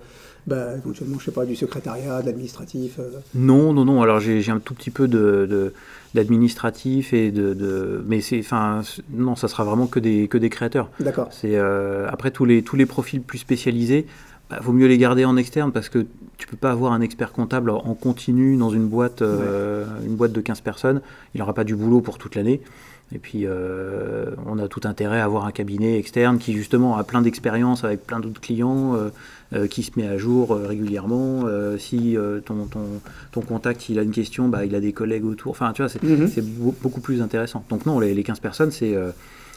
[0.47, 2.99] bah, éventuellement, je sais pas, du secrétariat, de l'administratif.
[3.34, 4.03] Non, non, non.
[4.03, 5.72] Alors j'ai un tout petit peu de,
[6.14, 10.90] d'administratif et de, mais c'est enfin non ça sera vraiment que des que des créateurs
[11.01, 14.07] d'accord c'est après tous les tous les profils plus spécialisés
[14.53, 16.07] bah, vaut mieux les garder en externe parce que
[16.38, 20.40] tu peux pas avoir un expert comptable en continu dans une boîte une boîte de
[20.40, 21.00] 15 personnes
[21.34, 22.61] il n'aura pas du boulot pour toute l'année
[23.14, 27.05] et puis, euh, on a tout intérêt à avoir un cabinet externe qui, justement, a
[27.05, 29.11] plein d'expériences avec plein d'autres clients, euh,
[29.55, 31.44] euh, qui se met à jour régulièrement.
[31.78, 32.80] si ton, ton,
[33.32, 35.50] ton, contact, il a une question, bah, il a des collègues autour.
[35.50, 36.72] Enfin, tu vois, c'est mhm.
[36.80, 37.64] beaucoup plus intéressant.
[37.68, 38.96] Donc, non, les, 15 personnes, c'est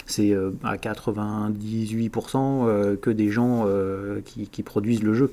[0.05, 0.33] c'est
[0.63, 3.67] à 98% que des gens
[4.23, 5.31] qui, qui, produisent le jeu.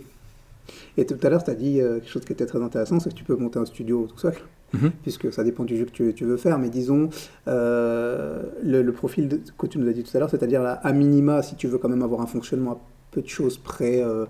[0.96, 3.14] Et tout à l'heure, tu as dit quelque chose qui était très intéressant, c'est que
[3.14, 4.34] tu peux monter un studio tout seul.
[4.74, 4.90] Mhm.
[5.02, 6.58] puisque ça dépend du jeu que tu, veux faire.
[6.58, 7.10] Mais disons,
[7.48, 11.56] euh, le, profil que tu nous as dit tout à l'heure, c'est-à-dire à minima, si
[11.56, 14.24] tu veux quand même avoir un fonctionnement à peu de choses près euh,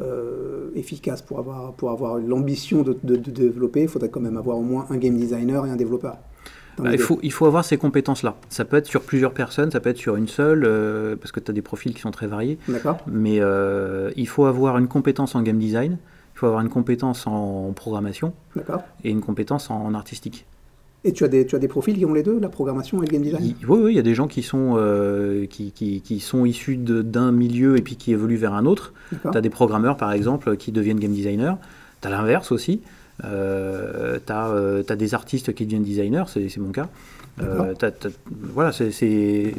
[0.00, 4.62] euh, efficace pour avoir, pour avoir l'ambition de, développer, il faudrait quand même avoir au
[4.62, 6.18] moins un game designer et un développeur.
[6.78, 8.36] Bah, il, faut, il faut avoir ces compétences-là.
[8.48, 10.68] Ça peut être sur plusieurs personnes, ça peut être sur une seule,
[11.20, 12.58] parce que tu as des profils qui sont très variés.
[12.68, 12.98] D'accord.
[13.06, 13.40] Mais
[14.16, 15.98] il faut avoir une compétence en game design,
[16.34, 18.32] il faut avoir une compétence en programmation
[19.04, 20.46] et une compétence en artistique.
[21.06, 23.06] Et tu as, des, tu as des profils qui ont les deux, la programmation et
[23.06, 23.54] le game design?
[23.68, 26.78] Oui, oui, il y a des gens qui sont, euh, qui, qui, qui, sont issus
[26.78, 28.94] d'un milieu et puis qui évoluent vers un autre.
[29.10, 31.56] Tu as des programmeurs, par exemple, qui deviennent game designers.
[32.00, 32.80] Tu as l'inverse aussi.
[33.22, 36.88] Euh, tu as, euh, as, des artistes qui deviennent designers, c'est mon cas.
[37.42, 37.74] Euh,
[38.52, 39.52] voilà, c'est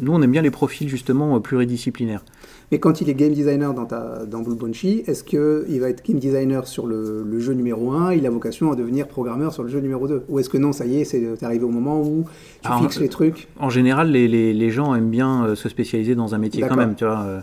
[0.00, 2.24] nous on aime bien les profils justement pluridisciplinaires.
[2.70, 6.02] Mais quand il est game designer dans, ta, dans Blue Bunchy, est-ce qu'il va être
[6.06, 9.68] game designer sur le, jeu numéro 1 il a vocation à devenir programmeur sur le
[9.68, 12.24] jeu numéro 2 Ou est-ce que non, ça y est, c'est arrivé au moment où
[12.62, 16.14] tu fixes les trucs En général, les, les, les, gens aiment bien euh, se spécialiser
[16.14, 16.94] dans un métier quand même.
[16.94, 17.40] Tu vois, euh,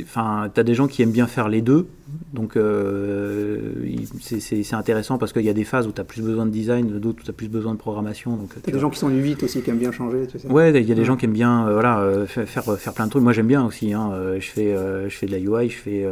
[0.00, 1.88] enfin, as des gens qui aiment bien faire les deux.
[2.32, 3.72] Donc, euh,
[4.20, 6.98] c'est intéressant parce qu'il y a des phases où tu as plus besoin de design,
[6.98, 8.38] d'autres où tu as plus besoin de programmation.
[8.62, 10.26] Tu as des gens qui sont 8 aussi, qui aiment bien changer.
[10.26, 10.48] Tu sais.
[10.48, 13.22] Ouais, il y a des gens qui aiment bien voilà, faire, faire plein de trucs.
[13.22, 13.92] Moi, j'aime bien aussi.
[13.92, 14.76] Hein, je fais,
[15.08, 16.06] je fais de la UI, je fais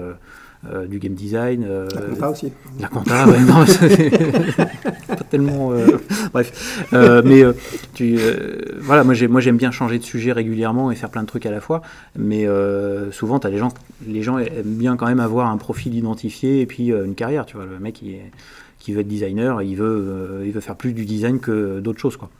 [0.65, 1.67] euh, euh, du game design.
[1.67, 2.53] la compta aussi.
[2.81, 3.65] La compta, ouais, non,
[5.09, 5.73] pas tellement.
[6.33, 6.87] bref,
[7.25, 7.43] mais
[7.95, 8.19] tu,
[8.81, 11.61] voilà, moi j'aime bien changer de sujet régulièrement et faire plein de trucs à la
[11.61, 11.83] fois,
[12.17, 12.47] mais
[13.11, 13.73] souvent as les gens,
[14.07, 17.47] les gens aiment bien quand même avoir un profil identifié et puis une carrière.
[17.47, 18.31] Tu vois, le mec qui, est,
[18.79, 22.17] qui veut être designer, il veut, il veut faire plus du design que d'autres choses,
[22.17, 22.31] quoi.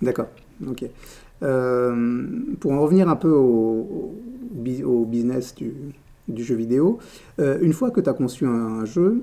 [0.00, 0.26] D'accord.
[0.68, 0.84] Ok.
[1.40, 4.14] pour en revenir un peu au,
[4.84, 5.72] au business du,
[6.28, 6.98] du jeu vidéo.
[7.38, 9.22] Euh, une fois que tu as conçu un, jeu,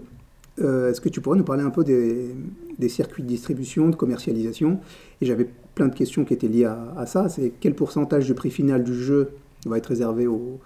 [0.62, 2.36] euh, est-ce que tu pourrais nous parler un peu des,
[2.78, 4.80] des circuits de distribution, de commercialisation?
[5.22, 7.30] Et j'avais plein de questions qui étaient liées à, ça.
[7.30, 9.30] C'est quel pourcentage du prix final du jeu
[9.66, 10.60] va être réservé au,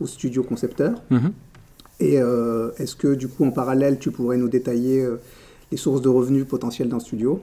[0.00, 1.02] au studio concepteur?
[1.10, 1.32] Mhm.
[2.00, 5.04] Et euh, est-ce que du coup en parallèle tu pourrais nous détailler
[5.72, 7.42] les sources de revenus potentielles d'un studio?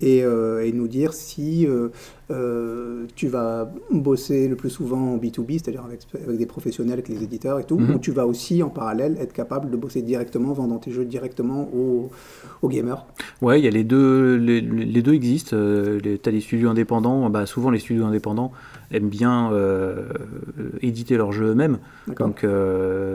[0.00, 1.88] Et, euh, et, nous dire si euh,
[2.30, 7.08] euh, tu vas bosser le plus souvent en B2B, c'est-à-dire avec, avec, des professionnels, avec
[7.08, 7.94] les éditeurs et tout, mhm.
[7.94, 11.68] ou tu vas aussi en parallèle être capable de bosser directement, vendant tes jeux directement
[11.74, 12.10] aux,
[12.62, 13.04] aux gamers
[13.42, 15.56] Ouais, il y a les deux, les, les deux existent.
[16.02, 18.52] tu as des studios indépendants, bah, souvent les studios indépendants
[18.92, 19.52] aiment bien
[20.82, 21.78] éditer leurs jeux eux-mêmes,
[22.18, 22.44] donc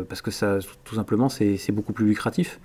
[0.07, 2.59] parce que ça, tout simplement, c'est beaucoup plus lucratif.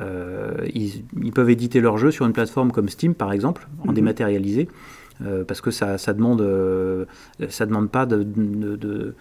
[0.00, 3.94] Euh, ils, peuvent éditer leur jeu sur une plateforme comme Steam, par exemple, en mhm.
[3.94, 4.68] dématérialisé,
[5.24, 7.04] euh, parce que ça, ça demande, euh,
[7.48, 9.14] ça demande pas de,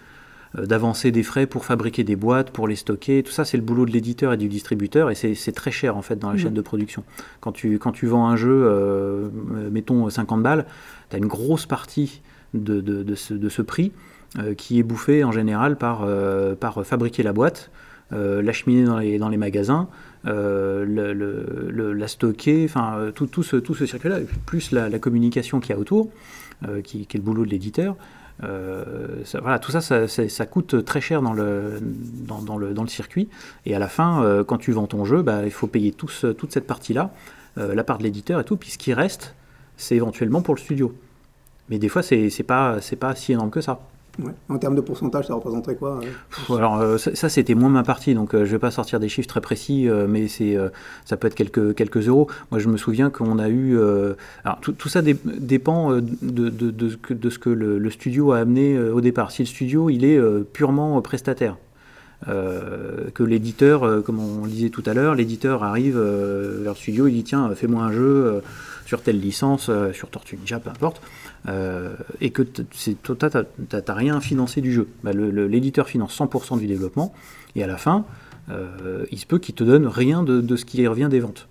[0.56, 3.24] d'avancer des frais pour fabriquer des boîtes, pour les stocker.
[3.24, 6.02] Tout ça, c'est le boulot de l'éditeur et du distributeur et c'est très cher en
[6.02, 6.40] fait dans la mhm.
[6.40, 7.04] chaîne de production.
[7.40, 9.32] Quand tu, quand tu vends un jeu,
[9.72, 10.66] mettons 50 balles,
[11.10, 12.22] tu as une grosse partie
[12.54, 13.92] de, de, ce, de ce, prix
[14.58, 16.08] qui est bouffé en général par,
[16.60, 17.70] par fabriquer la boîte,
[18.12, 19.90] l'acheminer dans les, dans les magasins,
[20.26, 25.60] euh, le, la stocker, enfin euh, tout, tout, ce, tout ce circuit-là, plus la, communication
[25.60, 26.10] qu'il y a autour,
[26.68, 27.96] euh, qui, est le boulot de l'éditeur.
[28.40, 33.30] voilà, tout ça ça, coûte très cher dans le, dans, le, dans le circuit.
[33.66, 36.68] Et à la fin, quand tu vends ton jeu, bah, il faut payer toute cette
[36.68, 37.12] partie-là.
[37.56, 39.36] la part de l'éditeur et tout, puis ce qui reste,
[39.78, 40.94] c'est éventuellement pour le studio.
[41.70, 43.80] Mais des fois, c'est pas, pas si énorme que ça.
[44.50, 48.16] En termes de pourcentage, ça représenterait quoi euh Alors euh, ça, c'était moins ma partie,
[48.16, 50.58] donc euh, je vais pas sortir des chiffres très précis, mais c'est
[51.06, 52.28] ça peut être quelques quelques euros.
[52.52, 53.78] Moi, je me souviens qu'on a eu,
[54.44, 59.32] alors tout, ça dépend de, de, de, ce que le, studio a amené au départ.
[59.32, 60.20] Si le studio il est
[60.54, 61.58] purement prestataire,
[62.26, 67.14] que l'éditeur, comme on le disait tout à l'heure, l'éditeur arrive vers le studio, il
[67.14, 68.42] dit tiens, fais-moi un jeu
[68.86, 71.02] sur telle licence, sur Tortue peu importe.
[71.48, 72.98] Euh, et que tu
[73.72, 74.88] n'as rien financé du jeu.
[75.04, 77.14] Bah, l'éditeur finance 100% du développement,
[77.56, 78.06] et à la fin,
[78.50, 81.48] euh, il se peut qu'il te donne rien de, ce qui revient des ventes.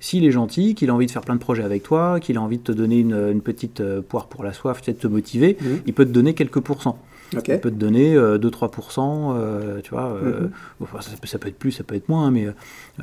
[0.00, 2.42] S'il est gentil, qu'il a envie de faire plein de projets avec toi, qu'il a
[2.42, 5.66] envie de te donner une, petite euh, poire pour la soif, peut-être te motiver, mmh.
[5.86, 6.98] il peut te donner quelques pourcents.
[7.32, 10.48] Il peut te donner 2-3%, euh, tu vois, euh,
[10.80, 10.86] mhm.
[11.24, 12.46] ça, peut être plus, ça peut être moins, mais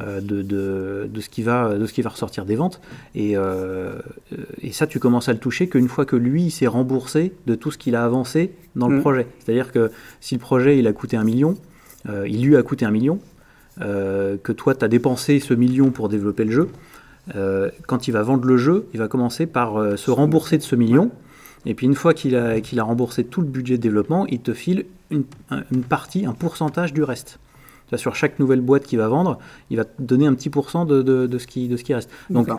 [0.02, 2.80] euh, de, de, de, ce qui va, de ce qui va ressortir des ventes.
[3.16, 3.36] Et,
[4.62, 7.72] et ça, tu commences à le toucher qu'une fois que lui s'est remboursé de tout
[7.72, 9.02] ce qu'il a avancé dans le mhm.
[9.02, 9.28] projet.
[9.40, 11.56] C'est-à-dire que si le projet il a coûté un million,
[12.26, 13.20] il lui a coûté un million,
[13.80, 16.70] que toi tu as dépensé ce million pour développer le jeu,
[17.88, 21.12] quand il va vendre le jeu, il va commencer par se rembourser de ce million.
[21.66, 24.40] Et puis une fois qu'il a, qu'il a remboursé tout le budget de développement, il
[24.40, 25.24] te file une,
[25.88, 27.40] partie, un pourcentage du reste.
[27.96, 29.38] Sur chaque nouvelle boîte qu'il va vendre,
[29.70, 32.10] il va te donner un petit pourcent de, de, ce, qui, de ce qui reste.
[32.32, 32.50] Donc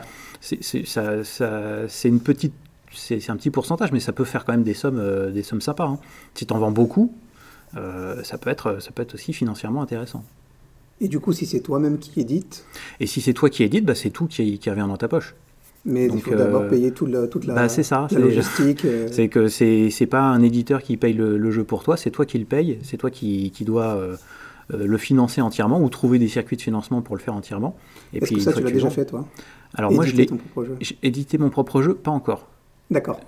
[0.41, 2.55] c'est, ça, ça, c'est une petite,
[2.93, 5.61] c'est, un petit pourcentage, mais ça peut faire quand même des sommes, euh, des sommes
[5.61, 5.87] sympas.
[5.87, 5.99] Hein.
[6.35, 7.13] Si tu en vends beaucoup,
[7.77, 10.25] euh, ça, peut être, ça peut être aussi financièrement intéressant.
[11.01, 12.65] Et du coup, si c'est toi-même qui édite?
[13.01, 15.35] Et si c'est toi qui édite, bah, c'est tout qui, qui revient dans ta poche.
[15.87, 18.85] Mais il faut d'abord euh, payer toute la, toute la, bah ça, logistique.
[18.95, 19.09] Euh.
[19.11, 22.27] C'est que c'est n'est pas un éditeur qui paye le, jeu pour toi, c'est toi
[22.27, 24.17] qui le paye, c'est toi qui, qui dois euh,
[24.71, 27.77] le financer entièrement ou trouver des circuits de financement pour le faire entièrement.
[28.13, 29.27] Est-ce que ça, tu l'as déjà fait, toi?
[29.75, 30.29] Alors moi, je l'ai
[31.03, 32.49] édité mon propre jeu, pas encore.
[32.91, 33.21] D'accord.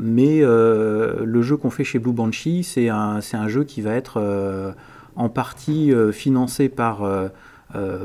[0.00, 4.74] mais le jeu qu'on fait chez Blue Banshee, c'est un, un jeu qui va être
[5.16, 7.08] en partie financé par,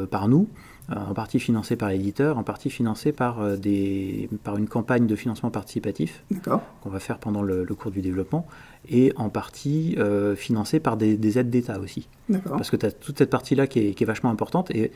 [0.09, 0.47] par nous.
[0.91, 5.07] Euh, en partie financé par l'éditeur, en partie financé par, euh, des, par une campagne
[5.07, 8.45] de financement participatif qu'on va faire pendant le, cours du développement,
[8.87, 12.07] et en partie euh, financé par des, aides d'État aussi.
[12.47, 14.91] Parce que tu as toute cette partie-là qui, est, vachement importante, et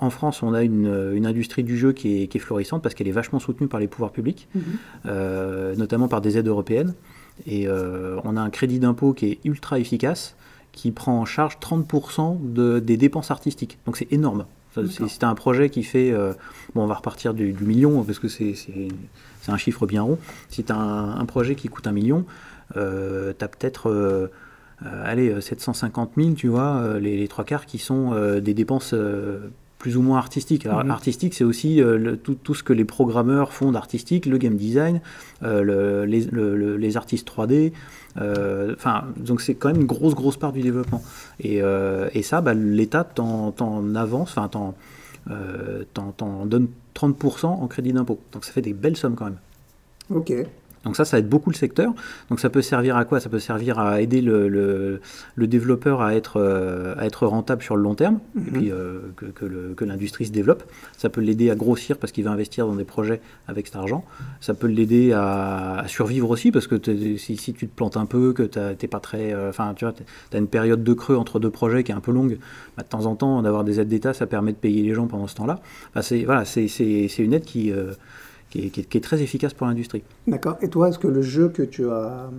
[0.00, 3.38] en France, on a une, industrie du jeu qui est, florissante parce qu'elle est vachement
[3.38, 5.78] soutenue par les pouvoirs publics, mhm.
[5.78, 6.94] notamment par des aides européennes,
[7.46, 10.36] et on a un crédit d'impôt qui est ultra efficace,
[10.72, 13.78] qui prend en charge 30% de, des dépenses artistiques.
[13.86, 14.44] Donc c'est énorme.
[14.88, 16.12] Si tu un projet qui fait.
[16.12, 16.32] Euh,
[16.74, 18.54] bon, on va repartir du, million parce que c'est
[19.48, 20.18] un chiffre bien rond.
[20.48, 22.24] Si tu un, projet qui coûte un million,
[22.76, 23.90] euh, tu as peut-être.
[23.90, 24.28] Euh,
[24.82, 28.94] allez, 750 000, tu vois, les, trois quarts qui sont des dépenses
[29.80, 30.66] plus ou moins artistiques.
[30.66, 30.92] Alors, mhm.
[30.92, 31.82] artistique, c'est aussi
[32.22, 35.00] tout, tout, ce que les programmeurs font d'artistique, le game design,
[35.42, 36.28] le, les,
[36.78, 37.72] les, artistes 3D,
[38.18, 41.02] euh, enfin, donc c'est quand même une grosse, grosse part du développement.
[41.38, 44.74] Et, euh, et ça, bah, l'État t'en avance, enfin, t'en
[45.30, 45.84] euh,
[46.44, 48.20] donne 30% en crédit d'impôt.
[48.32, 49.38] Donc ça fait des belles sommes quand même.
[50.10, 50.32] Ok.
[50.84, 51.92] Donc ça, ça aide beaucoup le secteur.
[52.30, 53.20] Donc ça peut servir à quoi?
[53.20, 57.76] Ça peut servir à aider le, le, développeur à être, euh, à être rentable sur
[57.76, 58.46] le long terme, et mhm.
[58.52, 60.62] puis euh, que, que l'industrie se développe.
[60.96, 64.04] Ça peut l'aider à grossir parce qu'il va investir dans des projets avec cet argent.
[64.40, 66.76] Ça peut l'aider à, survivre aussi parce que
[67.18, 69.34] si, si, tu te plantes un peu, que tu n'es pas très...
[69.34, 71.94] Euh, enfin, tu vois, tu as une période de creux entre deux projets qui est
[71.94, 72.38] un peu longue,
[72.76, 75.06] bah, de temps en temps, d'avoir des aides d'État, ça permet de payer les gens
[75.06, 75.60] pendant ce temps-là.
[76.00, 76.66] c'est voilà, c'est
[77.18, 77.72] une aide qui
[78.50, 80.02] qui est, très efficace pour l'industrie.
[80.26, 80.58] D'accord.
[80.60, 82.30] Et toi, est-ce que le jeu que tu, as,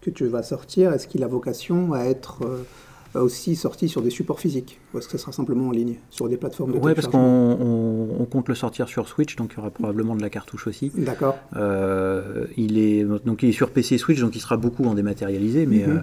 [0.00, 4.10] que tu vas sortir, est-ce qu'il a vocation à être euh, aussi sorti sur des
[4.10, 6.94] supports physiques Ou est-ce que ce sera simplement en ligne, sur des plateformes de Oui,
[6.94, 10.66] parce qu'on compte le sortir sur Switch, donc il y aura probablement de la cartouche
[10.66, 10.90] aussi.
[10.96, 11.36] D'accord.
[11.56, 15.66] Euh, il, est, donc il est sur PC Switch, donc il sera beaucoup en dématérialisé,
[15.66, 15.86] mais...
[15.86, 15.90] Mhm.
[15.90, 16.00] Euh, euh,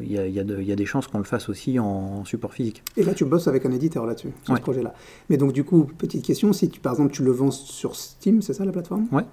[0.00, 2.82] il y, y, a des chances qu'on le fasse aussi en, support physique.
[2.96, 4.94] Et là, tu bosses avec un éditeur là-dessus, sur ce projet-là.
[5.28, 8.42] Mais donc, du coup, petite question, si tu, par exemple tu le vends sur Steam,
[8.42, 9.06] c'est ça la plateforme?
[9.12, 9.24] Ouais.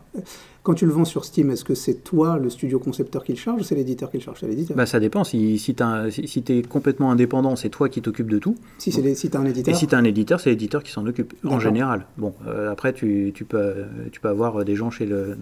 [0.64, 3.38] Quand tu le vends sur Steam, est-ce que c'est toi, le studio concepteur, qui le
[3.38, 4.42] charge ou c'est l'éditeur qui le charge?
[4.44, 5.24] L'éditeur bah, Ça dépend.
[5.24, 8.56] Si, si tu si, es complètement indépendant, c'est toi qui t'occupes de tout.
[8.78, 11.06] Si, tu as un éditeur Et si tu as un éditeur, c'est l'éditeur qui s'en
[11.06, 12.06] occupe, en général.
[12.18, 15.38] Bon, euh, après, tu, tu, peux, tu peux avoir des gens chez le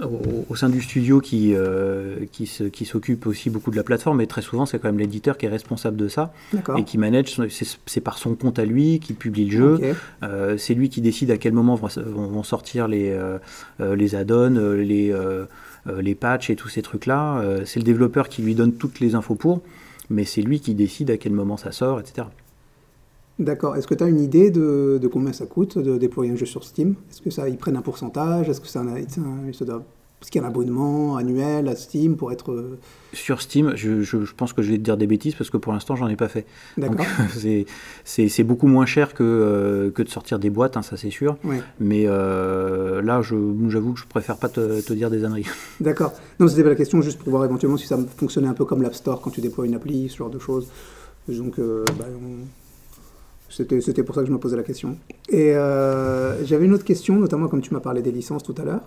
[0.00, 4.42] au, sein du studio qui, euh, qui, s'occupe aussi beaucoup de la plateforme, mais très
[4.42, 6.32] souvent c'est quand même l'éditeur qui est responsable de ça
[6.76, 7.40] et qui manage,
[7.86, 9.78] c'est par son compte à lui qui publie le jeu,
[10.22, 13.38] euh, c'est lui qui décide à quel moment vont, sortir les, euh,
[13.94, 15.14] les add-ons, les,
[15.86, 19.34] les patchs et tous ces trucs-là, c'est le développeur qui lui donne toutes les infos
[19.34, 19.62] pour,
[20.10, 22.26] mais c'est lui qui décide à quel moment ça sort, etc.
[23.38, 23.76] D'accord.
[23.76, 26.46] Est-ce que tu as une idée de, de combien ça coûte de déployer un jeu
[26.46, 26.94] sur Steam?
[27.10, 28.48] Est-ce que ça, ils prennent un pourcentage?
[28.48, 29.82] Est-ce que ça doit-
[30.30, 32.52] qu'il y a un abonnement annuel à Steam pour être...
[32.52, 32.78] euh,
[33.12, 35.56] Sur Steam, je, je- je pense que je vais te dire des bêtises parce que
[35.56, 36.46] pour l'instant, j'en ai pas fait.
[36.76, 37.04] D'accord.
[38.04, 41.36] c'est- beaucoup moins cher que, euh, que de sortir des boîtes, hein, ça c'est sûr.
[41.42, 41.60] Ouais.
[41.80, 45.46] Mais euh, là, j'avoue que je préfère pas te, te dire des âneries.
[45.80, 46.12] D'accord.
[46.38, 48.82] Non, c'était pas la question, juste pour voir éventuellement si ça fonctionnait un peu comme
[48.82, 50.68] l'App Store quand tu déploies une appli, ce genre de choses.
[51.28, 52.46] Donc, euh, bah, on-
[53.52, 54.96] c'était pour ça que je me posais la question.
[55.28, 58.64] Et euh, j'avais une autre question, notamment comme tu m'as parlé des licences tout à
[58.64, 58.80] l'heure.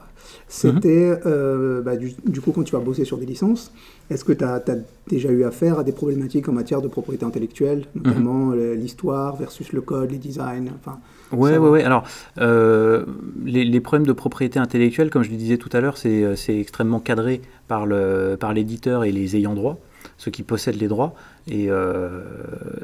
[0.48, 3.72] C'était, euh, bah, du, du coup, quand tu vas bosser sur des licences,
[4.10, 4.64] est-ce que tu as,
[5.08, 9.72] déjà eu affaire à des problématiques en matière de propriété intellectuelle, notamment euh, l'histoire versus
[9.72, 10.98] le code, les designs enfin,
[11.32, 11.70] ouais, va.
[11.70, 11.84] ouais.
[11.84, 12.04] Alors,
[12.40, 13.06] euh,
[13.44, 17.00] les, les problèmes de propriété intellectuelle, comme je le disais tout à l'heure, c'est extrêmement
[17.00, 19.80] cadré par le par l'éditeur et les ayants droit,
[20.18, 21.14] ceux qui possèdent les droits.
[21.48, 22.22] Et, euh,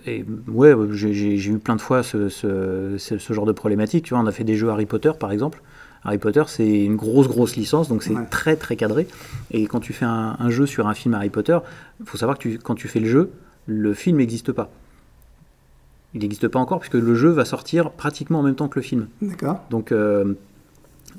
[0.05, 4.05] et ouais, j'ai eu plein de fois ce, ce, ce- ce genre de problématique.
[4.05, 5.61] Tu vois, on a fait des jeux Harry Potter, par exemple.
[6.03, 8.25] Harry Potter, c'est une grosse, grosse licence, donc c'est Ouais.
[8.29, 9.07] très, très cadré.
[9.51, 11.57] Et quand tu fais un, un jeu sur un film Harry Potter,
[11.99, 13.31] il faut savoir que tu- quand tu fais le jeu,
[13.67, 14.69] le film n'existe pas.
[16.13, 18.83] Il n'existe pas encore puisque le jeu va sortir pratiquement en même temps que le
[18.83, 19.07] film.
[19.21, 20.33] D'accord Donc, euh,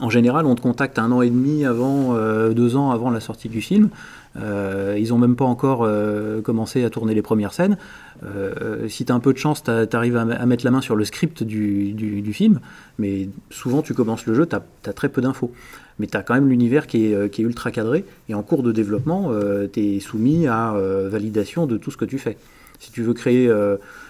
[0.00, 3.20] en général, on te contacte un an et demi avant, euh, deux ans avant la
[3.20, 3.88] sortie du film.
[4.36, 7.76] Euh, ils n'ont même pas encore euh, commencé à tourner les premières scènes.
[8.24, 10.96] Euh, si tu as un peu de chance, tu arrives à, mettre la main sur
[10.96, 12.60] le script du, film,
[12.98, 15.52] mais souvent tu commences le jeu, tu as, très peu d'infos.
[15.98, 19.32] Mais tu as quand même l'univers qui est, ultra cadré, et en cours de développement,
[19.72, 20.74] tu es soumis à
[21.08, 22.36] validation de tout ce que tu fais.
[22.78, 23.52] Si tu veux créer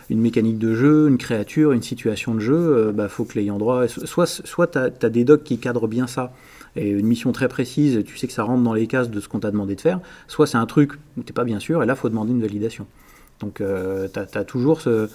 [0.08, 3.58] une mécanique de jeu, une créature, une situation de jeu, il bah, faut que l'ayant
[3.58, 3.88] droit.
[3.88, 6.32] Soit, soit tu as, des docs qui cadrent bien ça,
[6.76, 9.28] et une mission très précise, tu sais que ça rentre dans les cases de ce
[9.28, 11.86] qu'on t'a demandé de faire, soit c'est un truc où tu pas bien sûr, et
[11.86, 12.86] là, il faut demander une validation.
[13.40, 15.08] Donc, euh, tu as, toujours euh,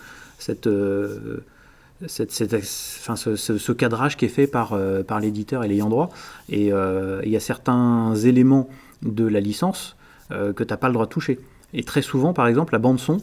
[2.05, 6.09] ce, cadrage qui est fait par, euh, par l'éditeur et l'ayant droit.
[6.49, 8.69] Et euh, il y a certains éléments
[9.01, 9.95] de la licence
[10.29, 11.39] que tu n'as pas le droit de toucher.
[11.73, 13.17] Et très souvent, par exemple, la bande-son,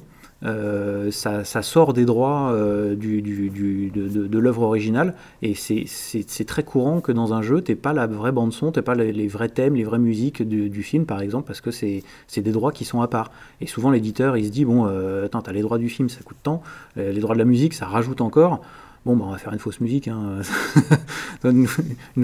[0.45, 7.33] euh, ça, sort des droits euh, de, l'œuvre originale et c'est très courant que dans
[7.33, 9.99] un jeu, tu pas la vraie bande son, tu pas les, vrais thèmes, les vraies
[9.99, 12.03] musiques du, film par exemple parce que c'est
[12.37, 13.31] des droits qui sont à part.
[13.61, 16.09] Et souvent l'éditeur il se dit bon euh, attends, tu as les droits du film,
[16.09, 16.63] ça coûte tant,
[16.97, 18.61] les droits de la musique, ça rajoute encore.
[19.07, 20.09] Bon, bah, on va faire une fausse musique.
[20.09, 20.39] Hein.
[21.45, 21.67] une,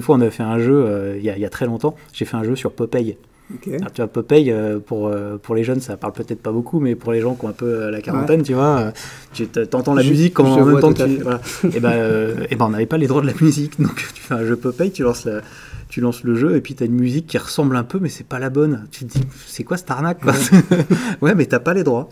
[0.01, 2.55] fois, on a fait un jeu, il y, a très longtemps, j'ai fait un jeu
[2.55, 3.17] sur Popeye.
[3.55, 3.75] Okay.
[3.75, 6.95] Alors, tu vois, Popeye, euh, pour, pour les jeunes, ça parle peut-être pas beaucoup, mais
[6.95, 8.45] pour les gens qui ont un peu la quarantaine, ouais.
[8.45, 8.91] tu vois, euh,
[9.33, 11.21] tu entends la je, musique quand, en même temps que tu.
[11.21, 11.41] Voilà.
[11.73, 14.21] et ben, euh, et ben, on n'avait pas les droits de la musique, donc tu
[14.21, 15.41] fais un jeu Popeye, tu lances, la,
[15.89, 18.09] tu lances le jeu, et puis tu as une musique qui ressemble un peu, mais
[18.09, 18.87] c'est pas la bonne.
[18.91, 20.85] Tu te dis, c'est quoi cette arnaque quoi ouais.
[21.21, 22.09] ouais, mais t'as pas les droits.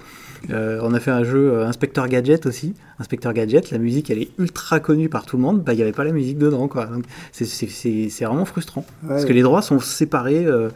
[0.52, 2.74] Euh, on a fait un jeu euh, Inspecteur Gadget aussi.
[3.00, 5.64] Inspecteur Gadget, la musique elle est ultra connue par tout le monde.
[5.64, 6.68] Bah, il n'y avait pas la musique dedans.
[6.68, 6.90] quoi.
[7.32, 8.86] C'est vraiment frustrant.
[9.04, 10.46] Ouais, parce que les droits sont séparés.
[10.46, 10.70] Euh,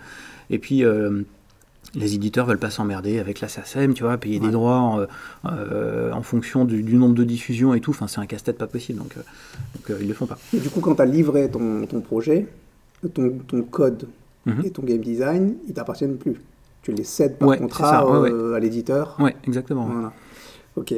[0.54, 1.22] et puis euh,
[1.96, 4.46] les éditeurs veulent pas s'emmerder avec la SACEM, tu vois, payer ouais.
[4.46, 5.06] des droits en,
[5.46, 7.92] euh, en fonction du, du, nombre de diffusions et tout.
[7.92, 9.00] Enfin, c'est un casse-tête pas possible.
[9.00, 10.38] Donc, donc euh, ils le font pas.
[10.54, 12.48] Et du coup, quand tu as livré ton, ton projet,
[13.14, 14.08] ton, ton code
[14.46, 14.66] mm -hmm.
[14.66, 16.38] et ton game design, ils t'appartiennent plus
[16.84, 18.58] tu les cèdes par ouais, contrat ça, ouais, euh, ouais.
[18.58, 19.16] à l'éditeur.
[19.20, 19.86] Oui, exactement.
[19.86, 20.14] Voilà.
[20.76, 20.94] Ok.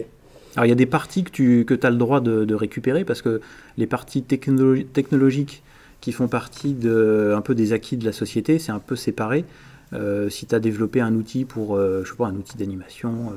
[0.55, 3.03] Alors il y a des parties que tu que as le droit de, de, récupérer
[3.03, 3.41] parce que
[3.77, 5.63] les parties technolo technologiques
[6.05, 9.43] qui font partie de, un peu des acquis de la société, c'est un peu séparé.
[9.91, 13.33] Euh, si tu as développé un outil pour, euh, je sais pas, un outil d'animation,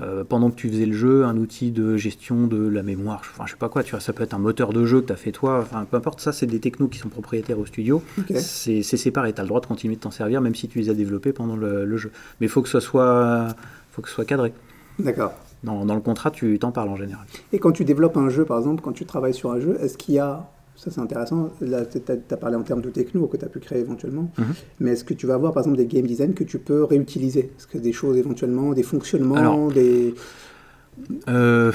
[0.00, 3.46] euh, pendant que tu faisais le jeu, un outil de gestion de la mémoire, enfin
[3.46, 5.12] je sais pas quoi, tu vois, ça peut être un moteur de jeu que tu
[5.12, 8.00] as fait toi, enfin peu importe, ça c'est des technos qui sont propriétaires au studio,
[8.20, 8.38] okay.
[8.38, 10.90] c'est séparé, tu as le droit de continuer de t'en servir même si tu les
[10.90, 12.12] as développés pendant le, le jeu.
[12.40, 13.48] Mais il faut que ce soit,
[13.90, 14.52] faut que ce soit cadré.
[15.00, 15.32] D'accord.
[15.64, 17.26] Dans, dans, le contrat, tu t'en parles en général.
[17.52, 19.98] Et quand tu développes un jeu, par exemple, quand tu travailles sur un jeu, est-ce
[19.98, 21.50] qu'il y a ça c'est intéressant.
[21.60, 24.30] Là, tu as, parlé en termes de techno que tu as pu créer éventuellement.
[24.36, 24.44] Mhm.
[24.44, 24.54] Mm -hmm.
[24.80, 27.52] Mais est-ce que tu vas avoir par exemple des game design que tu peux réutiliser?
[27.56, 30.14] Est-ce que des choses éventuellement, des fonctionnements, Alors, des.
[31.28, 31.72] Euh,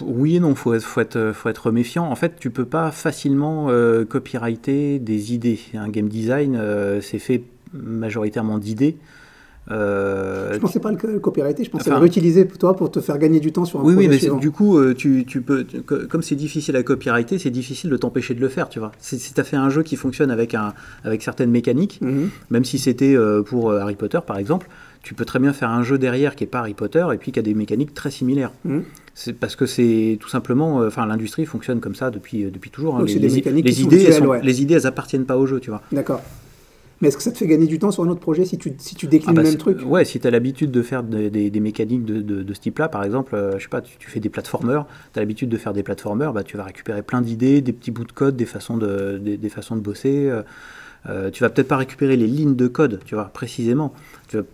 [0.00, 2.04] oui et non, il faut être, faut, être, faut être méfiant.
[2.10, 5.60] En fait, tu peux pas facilement euh, copyrighter des idées.
[5.74, 8.96] Un game design, euh, c'est fait majoritairement d'idées.
[9.70, 13.00] Euh, je pensais pas le copyrighter, je pensais enfin, le réutiliser pour toi pour te
[13.00, 15.40] faire gagner du temps sur un oui, projet oui, mais du coup, euh, tu, tu
[15.40, 18.80] peux, tu, comme c'est difficile à copyrighter, c'est difficile de t'empêcher de le faire, tu
[18.80, 18.90] vois.
[18.98, 22.10] Si, tu as fait un jeu qui fonctionne avec, un, avec certaines mécaniques, Mhm.
[22.10, 22.28] mm -hmm.
[22.50, 24.66] même si c'était euh, pour Harry Potter par exemple,
[25.02, 27.30] tu peux très bien faire un jeu derrière qui est pas Harry Potter et puis
[27.32, 28.52] qui a des mécaniques très similaires.
[28.64, 28.82] Mm -hmm.
[29.14, 32.92] C'est parce que c'est tout simplement, euh, enfin l'industrie fonctionne comme ça depuis, depuis toujours.
[32.96, 33.00] Hein.
[33.00, 33.38] Donc Les,
[33.82, 34.40] idées, elles sont, ouais.
[34.42, 35.82] les idées, elles appartiennent pas au jeu, tu vois.
[35.98, 36.20] D'accord.
[37.02, 38.72] Mais est-ce que ça te fait gagner du temps sur un autre projet si tu,
[38.78, 41.02] si tu déclines Ah bah, le même truc Ouais, si tu as l'habitude de faire
[41.02, 43.80] des, des- des mécaniques de, de- de ce type-là, par exemple, euh, je sais pas,
[43.82, 46.64] tu, tu fais des platformers, tu as l'habitude de faire des platformers, bah, tu vas
[46.64, 49.80] récupérer plein d'idées, des petits bouts de code, des façons de, des, des façons de
[49.80, 50.28] bosser.
[50.30, 50.42] euh,
[51.08, 53.92] euh, tu vas peut-être pas récupérer les lignes de code, tu vois, précisément.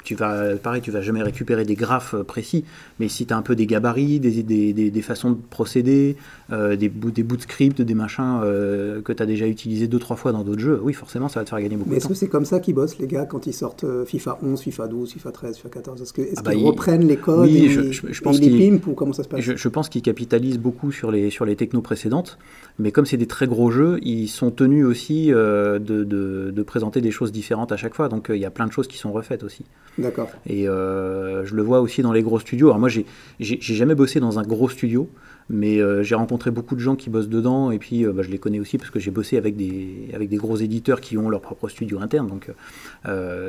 [0.05, 2.64] Tu vas, pareil, tu vas jamais récupérer des graphes euh, précis,
[3.01, 6.16] mais si tu as un peu des gabarits, des, des, des, des façons de procéder,
[6.53, 9.87] euh, des, bouts, des bouts de script, des machins euh, que tu as déjà utilisé
[9.89, 11.97] deux, trois fois dans d'autres jeux, oui, forcément, ça va te faire gagner beaucoup Mais
[11.97, 14.61] de est-ce que c'est comme ça qu'ils bossent, les gars, quand ils sortent FIFA 11,
[14.61, 17.64] FIFA 12, FIFA 13, FIFA 14 Est-ce Ah bah, qu'ils ils- reprennent les codes Oui,
[17.64, 19.41] et, je- je- je pense et les pimpent ou comment ça se passe?
[19.41, 22.39] Je, je pense qu'ils capitalisent beaucoup sur les, sur les technos précédentes,
[22.79, 26.62] mais comme c'est des très gros jeux, ils sont tenus aussi euh, de, de- de
[26.62, 28.09] présenter des choses différentes à chaque fois.
[28.09, 29.64] Donc il y a plein de choses qui sont refaites aussi.
[29.99, 30.31] D'accord.
[30.47, 32.69] Et euh, je le vois aussi dans les gros studios.
[32.69, 33.05] Alors moi, j'ai
[33.41, 35.11] jamais bossé dans un gros studio,
[35.51, 38.31] mais euh, j'ai rencontré beaucoup de gens qui bossent dedans, et puis euh, bah, je
[38.31, 41.29] les connais aussi parce que j'ai bossé avec des, avec des gros éditeurs qui ont
[41.29, 42.29] leur propre studio interne.
[42.29, 42.53] Donc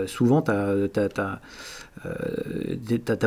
[0.08, 1.40] souvent, tu as,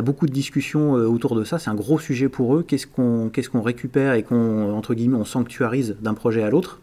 [0.01, 1.59] beaucoup de discussions autour de ça.
[1.59, 2.63] C'est un gros sujet pour eux.
[2.67, 6.81] Qu'est-ce qu'on qu'est-ce qu'on récupère et qu'on entre guillemets on sanctuarise d'un projet à l'autre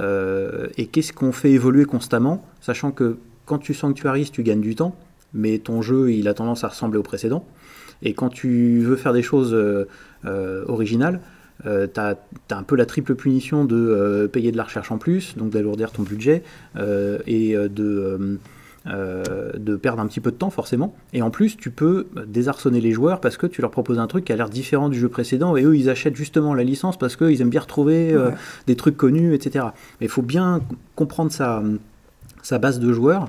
[0.00, 3.16] et qu'est-ce qu'on fait évoluer constamment, sachant que
[3.46, 4.96] quand tu sanctuarises, tu gagnes du temps,
[5.34, 7.44] mais ton jeu, il a tendance à ressembler au précédent.
[8.02, 9.86] Et quand tu veux faire des choses euh,
[10.24, 11.20] euh, originales,
[11.66, 12.16] euh, tu as,
[12.50, 15.92] un peu la triple punition de euh, payer de la recherche en plus, donc d'alourdir
[15.92, 16.42] ton budget,
[17.26, 18.38] et de,
[18.86, 20.96] de perdre un petit peu de temps forcément.
[21.12, 24.24] Et en plus, tu peux désarçonner les joueurs parce que tu leur proposes un truc
[24.24, 27.14] qui a l'air différent du jeu précédent, et eux, ils achètent justement la licence parce
[27.14, 28.34] qu'ils aiment bien retrouver Ouais.
[28.66, 29.66] des trucs connus, etc.
[30.00, 30.60] Mais il faut bien
[30.96, 31.62] comprendre sa,
[32.42, 33.28] sa base de joueurs.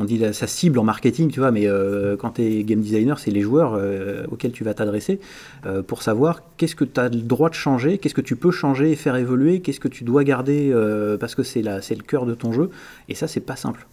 [0.00, 3.18] On dit sa cible en marketing, tu vois, mais euh, quand tu es game designer,
[3.18, 5.20] c'est les joueurs euh, auxquels tu vas t'adresser
[5.66, 8.50] euh, pour savoir qu'est-ce que tu as le droit de changer, qu'est-ce que tu peux
[8.50, 10.74] changer et faire évoluer, qu'est-ce que tu dois garder
[11.20, 12.70] parce que c'est le cœur de ton jeu.
[13.10, 13.86] Et ça, c'est pas simple.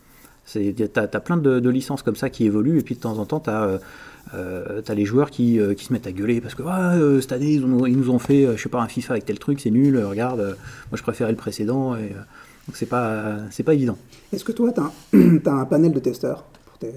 [0.49, 3.41] Tu as, plein de, licences comme ça qui évoluent, et puis de temps en temps,
[3.41, 6.63] tu as, les joueurs qui, qui se mettent à gueuler parce que
[7.19, 9.71] cette année, ils, nous ont fait, je sais pas, un FIFA avec tel truc, c'est
[9.71, 11.97] nul, regarde, moi je préférais le précédent.
[12.67, 13.97] Donc c'est pas, c'est pas évident.
[14.33, 14.81] Est-ce que toi, tu
[15.49, 16.91] as, un panel de testeurs pour tes...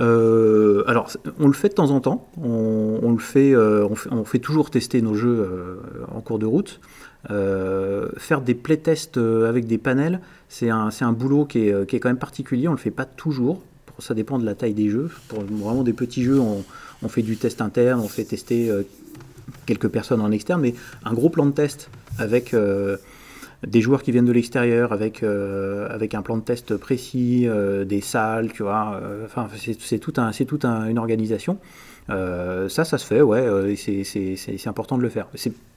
[0.00, 2.28] Euh, alors, on le fait de temps en temps.
[2.42, 5.76] On, on le fait, euh, on fait, on fait toujours tester nos jeux euh,
[6.14, 6.80] en cours de route.
[7.28, 12.00] Faire des playtests avec des panels, c'est un, c'est un boulot qui est, qui est
[12.00, 12.68] quand même particulier.
[12.68, 13.62] On le fait pas toujours.
[13.98, 15.10] Ça dépend de la taille des jeux.
[15.28, 16.64] Pour vraiment des petits jeux, on,
[17.02, 18.70] on fait du test interne, on fait tester
[19.66, 22.54] quelques personnes en externe, mais un gros plan de test avec
[23.66, 27.84] des joueurs qui viennent de l'extérieur, avec, euh, avec un plan de test précis, euh,
[27.84, 28.98] des salles, tu vois.
[29.02, 29.48] euh, Enfin,
[29.78, 31.58] c'est tout un, c'est tout un- une organisation.
[32.08, 33.74] Ça, ça se fait, ouais.
[33.76, 35.28] c'est- important de le faire.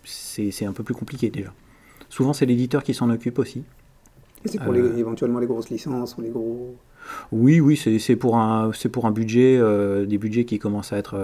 [0.04, 1.54] C'est- un peu plus compliqué déjà.
[2.10, 3.64] Souvent, c'est l'éditeur qui s'en occupe aussi.
[4.46, 6.76] Et c'est pour les, éventuellement les grosses licences ou les gros...
[7.32, 9.60] Oui, oui, c'est pour un, pour un budget,
[10.08, 11.16] des budgets qui commencent à être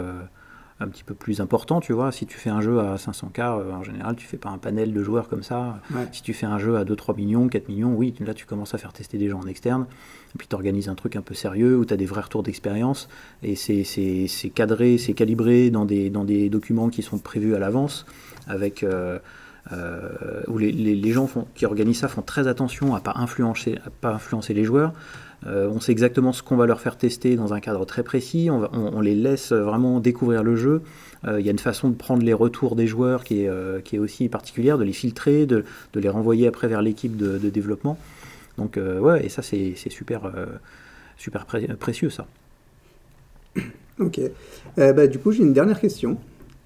[0.82, 2.12] un petit peu plus importants, tu vois.
[2.12, 4.94] Si tu fais un jeu à 500K, euh, en général, tu fais pas un panel
[4.94, 5.80] de joueurs comme ça.
[5.94, 6.08] Ouais.
[6.14, 8.78] Si tu fais un jeu à 2-3 millions, 4 millions, oui, là, tu commences à
[8.78, 9.88] faire tester des gens en externe.
[10.34, 12.44] Et puis, tu organises un truc un peu sérieux où tu as des vrais retours
[12.44, 13.10] d'expérience.
[13.44, 17.56] Et c'est- c'est c'est cadré, c'est calibré dans des, dans des documents qui sont prévus
[17.56, 18.06] à l'avance,
[18.48, 18.84] avec...
[18.84, 19.20] euh,
[19.74, 23.14] euh, où les, les- les gens font- qui organisent ça font très attention à pas
[23.18, 24.94] influencer, à pas influencer les joueurs.
[25.48, 28.50] Euh, on sait exactement ce qu'on va leur faire tester dans un cadre très précis.
[28.52, 30.82] On, les laisse vraiment découvrir le jeu.
[31.28, 33.80] Euh, Il y a une façon de prendre les retours des joueurs qui est, euh,
[34.00, 35.64] aussi particulière, de les filtrer, de,
[35.96, 37.98] les renvoyer après vers l'équipe de, développement.
[38.58, 40.30] Donc ouais, et ça c'est super,
[41.18, 42.28] super pré- précieux ça.
[44.00, 44.20] Ok.
[44.78, 46.18] Euh, bah, du coup, j'ai une dernière question.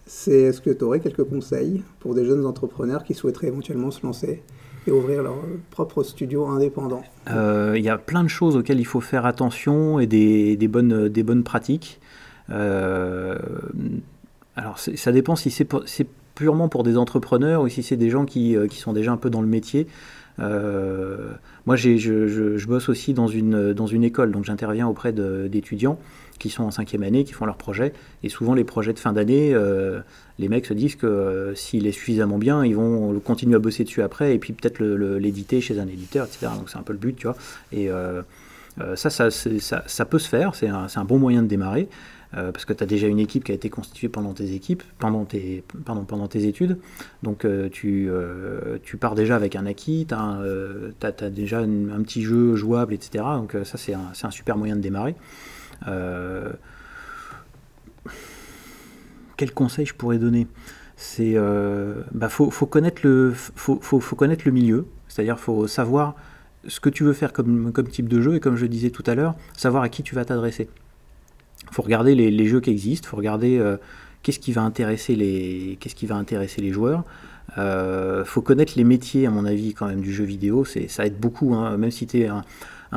[0.06, 4.06] C'est est-ce que tu aurais quelques conseils pour des jeunes entrepreneurs qui souhaiteraient éventuellement se
[4.06, 4.42] lancer?
[4.88, 5.36] Et ouvrir leur
[5.72, 10.00] propre studio indépendant Euh, Il y a plein de choses auxquelles il faut faire attention
[10.00, 12.00] et des, bonnes, des bonnes pratiques.
[12.50, 13.38] Euh,
[14.56, 15.68] alors ça dépend si c'est
[16.36, 19.18] purement pour des entrepreneurs ou si c'est des gens qui, euh, qui sont déjà un
[19.18, 19.88] peu dans le métier.
[20.40, 25.98] Moi, je, je- bosse aussi dans une, dans une école, donc j'interviens auprès d'étudiants
[26.44, 27.94] qui sont en cinquième année, qui font leurs projets.
[28.22, 30.02] Et souvent, les projets de fin d'année, euh,
[30.40, 33.86] les mecs se disent que euh, s'il est suffisamment bien, ils vont continuer à bosser
[33.86, 36.52] dessus après et puis peut-être l'éditer chez un éditeur, etc.
[36.58, 37.38] Donc c'est un peu le but, tu vois.
[37.72, 38.24] Et euh,
[38.96, 41.88] ça, ça, ça, peut se faire, c'est un, bon moyen de démarrer.
[42.34, 45.24] parce que tu as déjà une équipe qui a été constituée pendant tes équipes, pendant
[45.24, 46.78] tes, pardon, pendant tes études.
[47.22, 48.10] Donc tu,
[49.00, 53.24] pars déjà avec un acquis, tu as, déjà un petit jeu jouable, etc.
[53.38, 55.16] Donc ça c'est un super moyen de démarrer.
[55.88, 56.52] Euh,
[59.38, 60.48] quel conseil je pourrais donner?
[60.96, 66.16] C'est euh, bah, faut, connaître le faut, faut, connaître le milieu, c'est-à-dire faut savoir
[66.68, 69.04] ce que tu veux faire comme, comme type de jeu et comme je disais tout
[69.06, 70.70] à l'heure, savoir à qui tu vas t'adresser.
[71.70, 73.78] Il faut regarder les, jeux qui existent, il faut regarder euh,
[74.22, 77.04] qu'est-ce qui va intéresser les, qu'est-ce qui va intéresser les joueurs.
[77.58, 80.66] Il faut connaître les métiers, à mon avis, quand même, du jeu vidéo.
[80.66, 81.78] C'est, ça aide beaucoup, hein.
[81.78, 82.44] même si tu es un,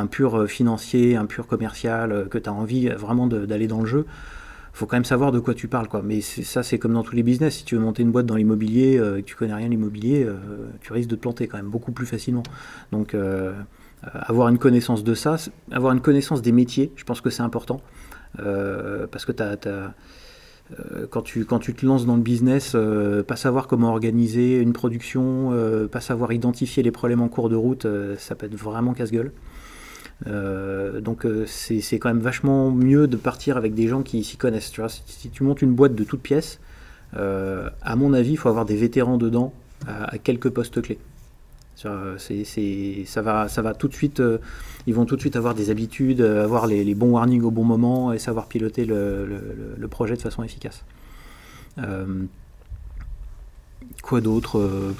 [0.04, 4.04] pur financier, un pur commercial, que tu as envie vraiment d'aller dans le jeu
[4.76, 5.88] faut quand même savoir de quoi tu parles.
[5.88, 6.02] Quoi.
[6.04, 7.56] Mais ça, c'est comme dans tous les business.
[7.56, 10.22] Si tu veux monter une boîte dans l'immobilier euh, et que tu connais rien l'immobilier,
[10.24, 10.36] euh,
[10.82, 12.42] tu risques de te planter quand même beaucoup plus facilement.
[12.92, 13.54] Donc, euh,
[14.12, 15.36] avoir une connaissance de ça,
[15.72, 17.80] avoir une connaissance des métiers, je pense que c'est important.
[18.36, 19.32] parce que
[21.10, 22.76] quand, tu, quand tu te lances dans le business,
[23.26, 25.52] pas savoir comment organiser une production,
[25.90, 27.86] pas savoir identifier les problèmes en cours de route,
[28.18, 29.32] ça peut être vraiment casse-gueule.
[30.26, 34.36] Euh, donc euh, c'est quand même vachement mieux de partir avec des gens qui s'y
[34.36, 34.72] connaissent.
[35.06, 36.58] Si, tu montes une boîte de toutes pièces,
[37.16, 39.52] euh, à mon avis, il faut avoir des vétérans dedans
[39.86, 40.98] à, quelques postes clés.
[41.74, 41.92] Ça,
[43.22, 44.22] va, ça va tout de suite,
[44.86, 48.14] ils vont tout de suite avoir des habitudes, avoir les, bons warnings au bon moment
[48.14, 50.84] et savoir piloter le, le projet de façon efficace.
[54.02, 54.94] quoi d'autre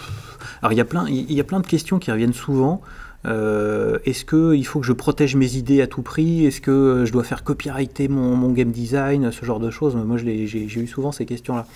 [0.60, 2.82] Alors il y, a plein, il y a plein de questions qui reviennent souvent.
[3.24, 6.46] Euh, est-ce qu'il faut que je protège mes idées à tout prix?
[6.46, 9.96] Est-ce que je dois faire copyrighter mon, game design Ce genre de choses?
[9.96, 11.66] Moi, j'ai eu souvent ces questions-là.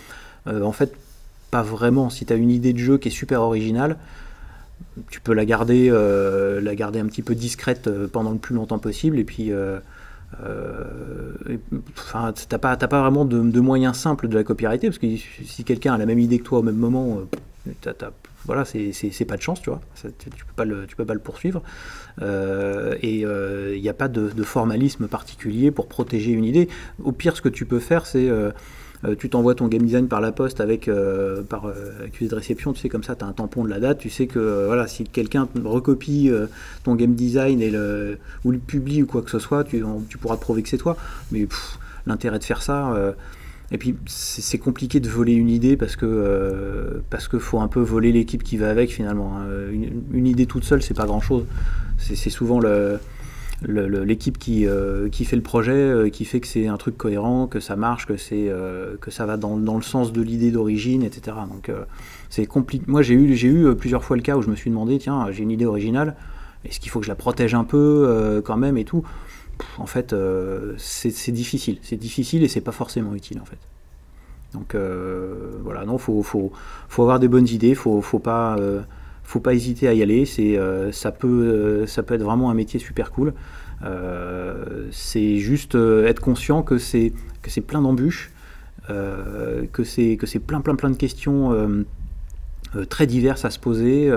[0.46, 0.94] Euh, en fait,
[1.50, 2.10] pas vraiment.
[2.10, 3.96] Si tu as une idée de jeu qui est super originale,
[5.10, 8.78] tu peux la garder, euh, la garder un petit peu discrète pendant le plus longtemps
[8.78, 9.18] possible.
[9.18, 9.50] Et puis,
[11.96, 15.08] enfin, t'as pas, vraiment de, de, moyens simples de la copyrighter parce que
[15.44, 17.22] si quelqu'un a la même idée que toi au même moment,
[17.80, 17.94] t'as
[18.46, 19.80] voilà, c'est pas de chance, tu vois.
[20.18, 21.62] tu, peux pas le, tu peux pas le poursuivre.
[22.22, 26.68] Euh, et il euh, n'y a pas de, formalisme particulier pour protéger une idée.
[27.02, 28.50] Au pire, ce que tu peux faire, c'est euh,
[29.18, 30.90] tu t'envoies ton game design par la poste avec
[31.48, 31.72] par
[32.04, 32.72] accusé de réception.
[32.72, 33.98] Tu sais, comme ça, tu as un tampon de la date.
[33.98, 36.30] Tu sais que voilà, si quelqu'un recopie
[36.84, 40.18] ton game design et le, ou le publie ou quoi que ce soit, tu, tu
[40.18, 40.96] pourras prouver que c'est toi.
[41.30, 41.46] Mais
[42.06, 42.94] l'intérêt de faire ça
[43.72, 47.68] et puis c'est compliqué de voler une idée parce que euh, parce que faut un
[47.68, 49.38] peu voler l'équipe qui va avec finalement.
[49.38, 49.46] Hein.
[50.12, 51.44] Une, idée toute seule, c'est pas grand chose.
[51.98, 52.60] C'est souvent
[53.62, 57.46] l'équipe qui, euh, qui fait le projet, euh, qui fait que c'est un truc cohérent,
[57.46, 58.50] que ça marche, que, c'est
[59.00, 61.36] que ça va dans, dans le sens de l'idée d'origine, etc.
[61.48, 61.70] Donc
[62.28, 62.84] c'est compliqué.
[62.88, 65.28] Moi j'ai eu, j'ai eu plusieurs fois le cas où je me suis demandé, tiens,
[65.30, 66.16] j'ai une idée originale,
[66.64, 69.04] est-ce qu'il faut que je la protège un peu quand même et tout
[69.78, 71.78] en fait, euh, c'est difficile.
[71.82, 73.58] C'est difficile et c'est pas forcément utile, en fait.
[74.52, 76.52] Donc euh, voilà, non, faut, faut,
[76.98, 78.80] avoir des bonnes idées, faut, faut pas, euh,
[79.22, 80.26] faut pas hésiter à y aller.
[80.92, 83.32] Ça peut, être vraiment un métier super cool.
[84.90, 87.12] c'est juste être conscient que c'est,
[87.66, 88.32] plein d'embûches,
[88.88, 91.84] que c'est, plein, plein, plein de questions.
[92.88, 94.12] très diverses à se poser,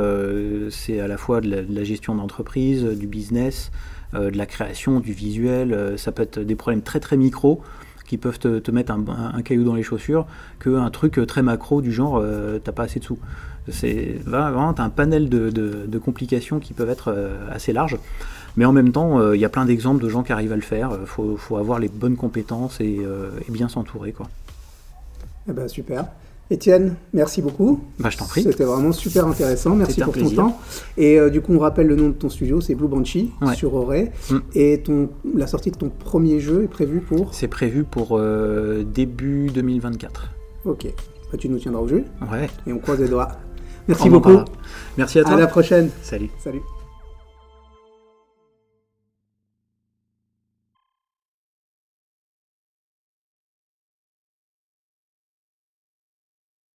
[0.72, 3.72] c'est à la fois de la gestion d'entreprise, du business,
[4.14, 7.62] de la création, du visuel, euh, ça peut être des problèmes très très micro
[8.06, 10.28] qui peuvent te, mettre un, caillou dans les chaussures
[10.60, 13.18] qu'un truc très macro du genre euh, t'as pas assez de sous.
[13.70, 17.16] C'est vraiment un panel de, complications qui peuvent être
[17.50, 17.98] assez larges.
[18.58, 20.62] Mais en même temps, il y a plein d'exemples de gens qui arrivent à le
[20.62, 20.92] faire.
[21.00, 23.00] Il faut, avoir les bonnes compétences et,
[23.48, 24.14] et bien s'entourer.
[25.48, 26.06] Eh ben, super.
[26.54, 27.80] Étienne, merci beaucoup.
[27.98, 28.44] Bah, je t'en prie.
[28.44, 29.76] C'était vraiment super intéressant.
[29.76, 30.60] Merci pour ton temps.
[30.98, 33.74] Et euh, du coup, on rappelle le nom de ton studio, c'est Blue Banshee sur
[33.74, 34.12] Auray.
[34.30, 34.38] Mm.
[34.54, 37.34] Et ton, la sortie de ton premier jeu est prévue pour?
[37.34, 40.30] C'est prévu pour euh, début 2024.
[40.66, 40.86] Ok.
[41.32, 42.04] Bah, tu nous tiendras au jeu.
[42.32, 42.48] Ouais.
[42.68, 43.30] Et on croise les doigts.
[43.88, 44.38] Merci beaucoup.
[44.96, 45.34] Merci à toi.
[45.34, 45.90] À la prochaine.
[46.04, 46.30] Salut.
[46.38, 46.62] Salut.